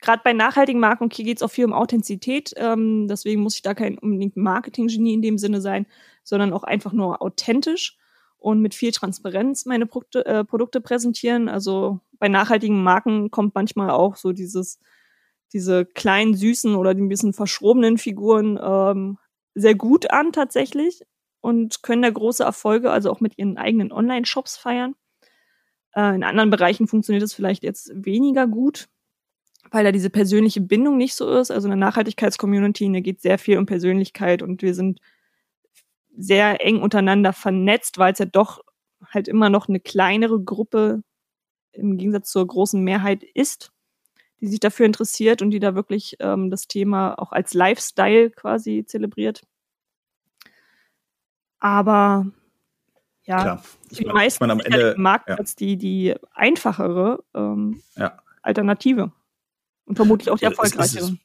[0.00, 2.52] gerade bei nachhaltigen Marken, okay, geht es auch viel um Authentizität.
[2.56, 5.86] Ähm, deswegen muss ich da kein unbedingt Marketing-Genie in dem Sinne sein,
[6.22, 7.96] sondern auch einfach nur authentisch
[8.38, 11.48] und mit viel Transparenz meine Produkte, äh, Produkte präsentieren.
[11.48, 14.78] Also bei nachhaltigen Marken kommt manchmal auch so dieses,
[15.52, 19.18] diese kleinen, süßen oder die ein bisschen verschrobenen Figuren ähm,
[19.54, 21.02] sehr gut an tatsächlich
[21.40, 24.94] und können da große Erfolge, also auch mit ihren eigenen Online-Shops feiern.
[25.94, 28.88] Äh, in anderen Bereichen funktioniert es vielleicht jetzt weniger gut
[29.70, 31.50] weil da diese persönliche Bindung nicht so ist.
[31.50, 35.00] Also eine Nachhaltigkeitscommunity, da geht sehr viel um Persönlichkeit und wir sind
[36.16, 38.60] sehr eng untereinander vernetzt, weil es ja doch
[39.08, 41.02] halt immer noch eine kleinere Gruppe
[41.72, 43.70] im Gegensatz zur großen Mehrheit ist,
[44.40, 48.84] die sich dafür interessiert und die da wirklich ähm, das Thema auch als Lifestyle quasi
[48.86, 49.42] zelebriert.
[51.58, 52.26] Aber
[53.24, 53.62] ja, Klar.
[53.90, 55.56] Ich die meisten am Ende, Marktplatz ja.
[55.58, 58.18] die, die einfachere ähm, ja.
[58.42, 59.12] Alternative.
[59.86, 61.16] Und vermutlich auch die erfolgreichere.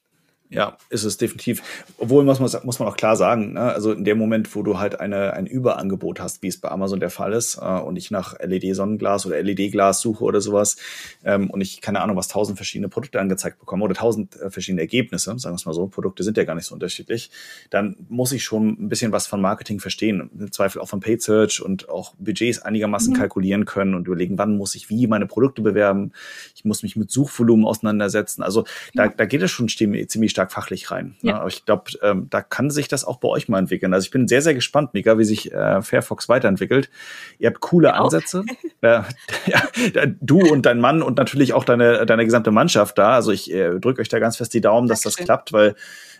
[0.52, 1.64] Ja, ist es definitiv.
[1.98, 3.62] Obwohl muss man, muss man auch klar sagen, ne?
[3.62, 7.00] also in dem Moment, wo du halt eine, ein Überangebot hast, wie es bei Amazon
[7.00, 10.76] der Fall ist, äh, und ich nach LED-Sonnenglas oder LED-Glas suche oder sowas,
[11.24, 14.82] ähm, und ich keine Ahnung, was tausend verschiedene Produkte angezeigt bekomme oder tausend äh, verschiedene
[14.82, 17.32] Ergebnisse, sagen wir es mal so, Produkte sind ja gar nicht so unterschiedlich,
[17.70, 21.22] dann muss ich schon ein bisschen was von Marketing verstehen, im Zweifel auch von Paid
[21.22, 23.18] Search und auch Budgets einigermaßen mhm.
[23.18, 26.12] kalkulieren können und überlegen, wann muss ich wie meine Produkte bewerben.
[26.56, 28.44] Ich muss mich mit Suchvolumen auseinandersetzen.
[28.44, 31.16] Also da, da geht es schon ziemlich stark stark fachlich rein.
[31.22, 31.38] Ja.
[31.40, 33.94] Aber ich glaube, ähm, da kann sich das auch bei euch mal entwickeln.
[33.94, 36.90] Also ich bin sehr, sehr gespannt, Mika, wie sich äh, Fairfox weiterentwickelt.
[37.38, 38.44] Ihr habt coole ja, Ansätze.
[38.82, 39.02] äh,
[39.46, 43.14] ja, du und dein Mann und natürlich auch deine, deine gesamte Mannschaft da.
[43.14, 45.20] Also ich äh, drücke euch da ganz fest die Daumen, dass Dankeschön.
[45.20, 45.76] das klappt, weil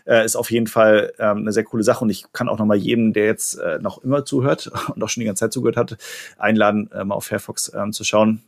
[0.06, 2.04] äh, ist auf jeden Fall ähm, eine sehr coole Sache.
[2.04, 5.08] Und ich kann auch noch mal jedem, der jetzt äh, noch immer zuhört und auch
[5.08, 5.96] schon die ganze Zeit zugehört hat,
[6.38, 8.42] einladen, äh, mal auf Fairfox ähm, zu schauen.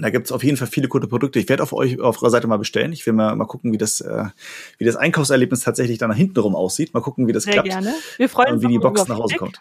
[0.00, 1.40] Da gibt's auf jeden Fall viele gute Produkte.
[1.40, 2.92] Ich werde auf euch auf eurer Seite mal bestellen.
[2.92, 4.24] Ich will mal, mal gucken, wie das, äh,
[4.78, 6.94] wie das Einkaufserlebnis tatsächlich dann nach hinten rum aussieht.
[6.94, 7.68] Mal gucken, wie das Sehr klappt.
[7.68, 7.94] Gerne.
[8.16, 9.60] Wir freuen uns, wie die Box nach Hause kommt.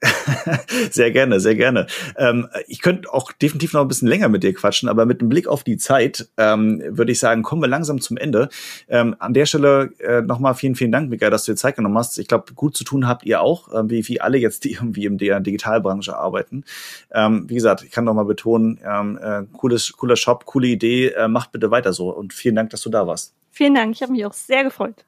[0.90, 1.86] sehr gerne, sehr gerne.
[2.16, 5.28] Ähm, ich könnte auch definitiv noch ein bisschen länger mit dir quatschen, aber mit einem
[5.28, 8.48] Blick auf die Zeit ähm, würde ich sagen, kommen wir langsam zum Ende.
[8.88, 11.98] Ähm, an der Stelle äh, nochmal vielen, vielen Dank, Mika, dass du dir Zeit genommen
[11.98, 12.18] hast.
[12.18, 15.06] Ich glaube, gut zu tun habt ihr auch, äh, wie, wie alle jetzt, die irgendwie
[15.06, 16.64] in der Digitalbranche arbeiten.
[17.12, 21.08] Ähm, wie gesagt, ich kann noch mal betonen, ähm, äh, cooles, cooler Shop, coole Idee,
[21.08, 23.34] äh, macht bitte weiter so und vielen Dank, dass du da warst.
[23.50, 25.04] Vielen Dank, ich habe mich auch sehr gefreut.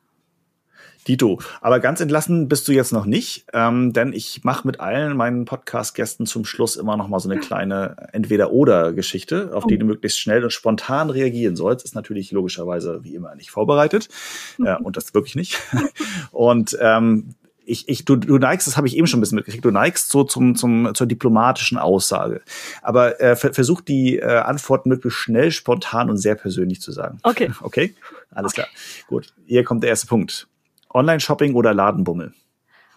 [1.08, 1.40] Dito.
[1.60, 5.44] Aber ganz entlassen bist du jetzt noch nicht, ähm, denn ich mache mit allen meinen
[5.44, 10.44] Podcast-Gästen zum Schluss immer noch mal so eine kleine Entweder-Oder-Geschichte, auf die du möglichst schnell
[10.44, 11.84] und spontan reagieren sollst.
[11.84, 14.08] Ist natürlich logischerweise wie immer nicht vorbereitet
[14.64, 15.58] äh, und das wirklich nicht.
[16.30, 17.34] und ähm,
[17.70, 20.10] ich, ich, du, du neigst, das habe ich eben schon ein bisschen mitgekriegt, du neigst
[20.10, 22.42] so zum, zum, zur diplomatischen Aussage.
[22.82, 27.18] Aber äh, versuch die äh, Antworten möglichst schnell, spontan und sehr persönlich zu sagen.
[27.22, 27.50] Okay.
[27.62, 27.94] Okay?
[28.30, 28.62] Alles okay.
[28.62, 28.68] klar.
[29.06, 29.32] Gut.
[29.46, 30.48] Hier kommt der erste Punkt.
[30.92, 32.34] Online-Shopping oder Ladenbummel?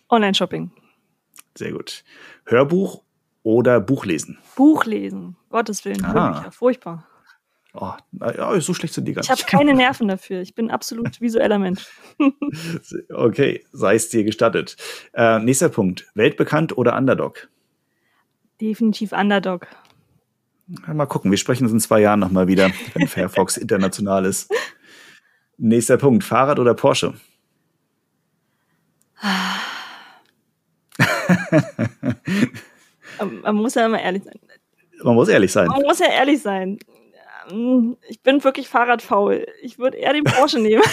[0.10, 0.72] Online-Shopping.
[1.56, 2.04] Sehr gut.
[2.46, 3.04] Hörbuch
[3.44, 4.40] oder Buchlesen?
[4.56, 5.36] Buchlesen.
[5.50, 6.14] Gottes Willen, ah.
[6.14, 6.52] Hörbücher.
[6.52, 7.08] Furchtbar.
[7.76, 9.32] Oh, ja, so schlecht sind die gar nicht.
[9.32, 10.42] Ich habe keine Nerven dafür.
[10.42, 11.88] Ich bin absolut visueller Mensch.
[13.14, 14.78] okay, sei es dir gestattet.
[15.14, 16.08] Äh, nächster Punkt.
[16.14, 17.50] Weltbekannt oder Underdog?
[18.62, 19.68] Definitiv Underdog.
[20.88, 24.52] Mal gucken, wir sprechen uns in zwei Jahren nochmal wieder, wenn Firefox international ist.
[25.58, 26.24] Nächster Punkt.
[26.24, 27.16] Fahrrad oder Porsche?
[33.44, 34.40] Man muss ja immer ehrlich sein.
[35.04, 35.68] Man muss ehrlich sein.
[35.68, 36.80] Man muss ja ehrlich sein.
[38.08, 39.46] Ich bin wirklich Fahrradfaul.
[39.62, 40.84] Ich würde eher den Porsche nehmen.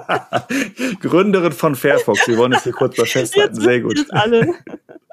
[1.00, 2.26] Gründerin von Fairfox.
[2.28, 3.54] Wir wollen es hier kurz mal festhalten.
[3.54, 4.06] Sehr gut.
[4.10, 4.54] Alle.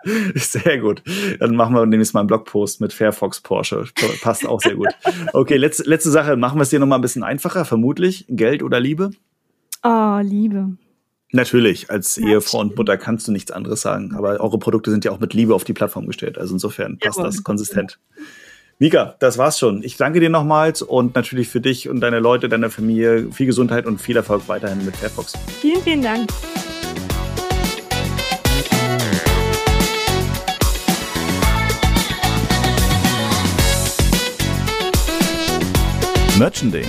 [0.35, 1.01] Sehr gut.
[1.39, 3.85] Dann machen wir demnächst mal einen Blogpost mit Fairfox Porsche.
[4.21, 4.89] Passt auch sehr gut.
[5.31, 6.35] Okay, letzte, letzte Sache.
[6.35, 8.25] Machen wir es dir nochmal ein bisschen einfacher, vermutlich.
[8.27, 9.11] Geld oder Liebe?
[9.81, 10.77] Oh, Liebe.
[11.35, 14.13] Natürlich, als ja, Ehefrau und Mutter kannst du nichts anderes sagen.
[14.15, 16.37] Aber eure Produkte sind ja auch mit Liebe auf die Plattform gestellt.
[16.37, 17.97] Also insofern passt ja, das konsistent.
[18.77, 19.81] Mika, das war's schon.
[19.81, 23.87] Ich danke dir nochmals und natürlich für dich und deine Leute, deine Familie viel Gesundheit
[23.87, 25.33] und viel Erfolg weiterhin mit Fairfox.
[25.59, 26.29] Vielen, vielen Dank.
[36.37, 36.85] Merchant Day.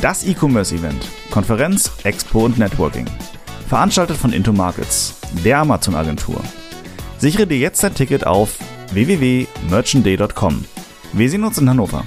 [0.00, 1.06] Das E-Commerce-Event.
[1.30, 3.06] Konferenz, Expo und Networking.
[3.72, 5.14] Veranstaltet von Into Markets,
[5.46, 6.42] der Amazon-Agentur.
[7.16, 8.58] Sichere dir jetzt dein Ticket auf
[8.90, 10.66] www.merchantday.com.
[11.14, 12.04] Wir sehen uns in Hannover.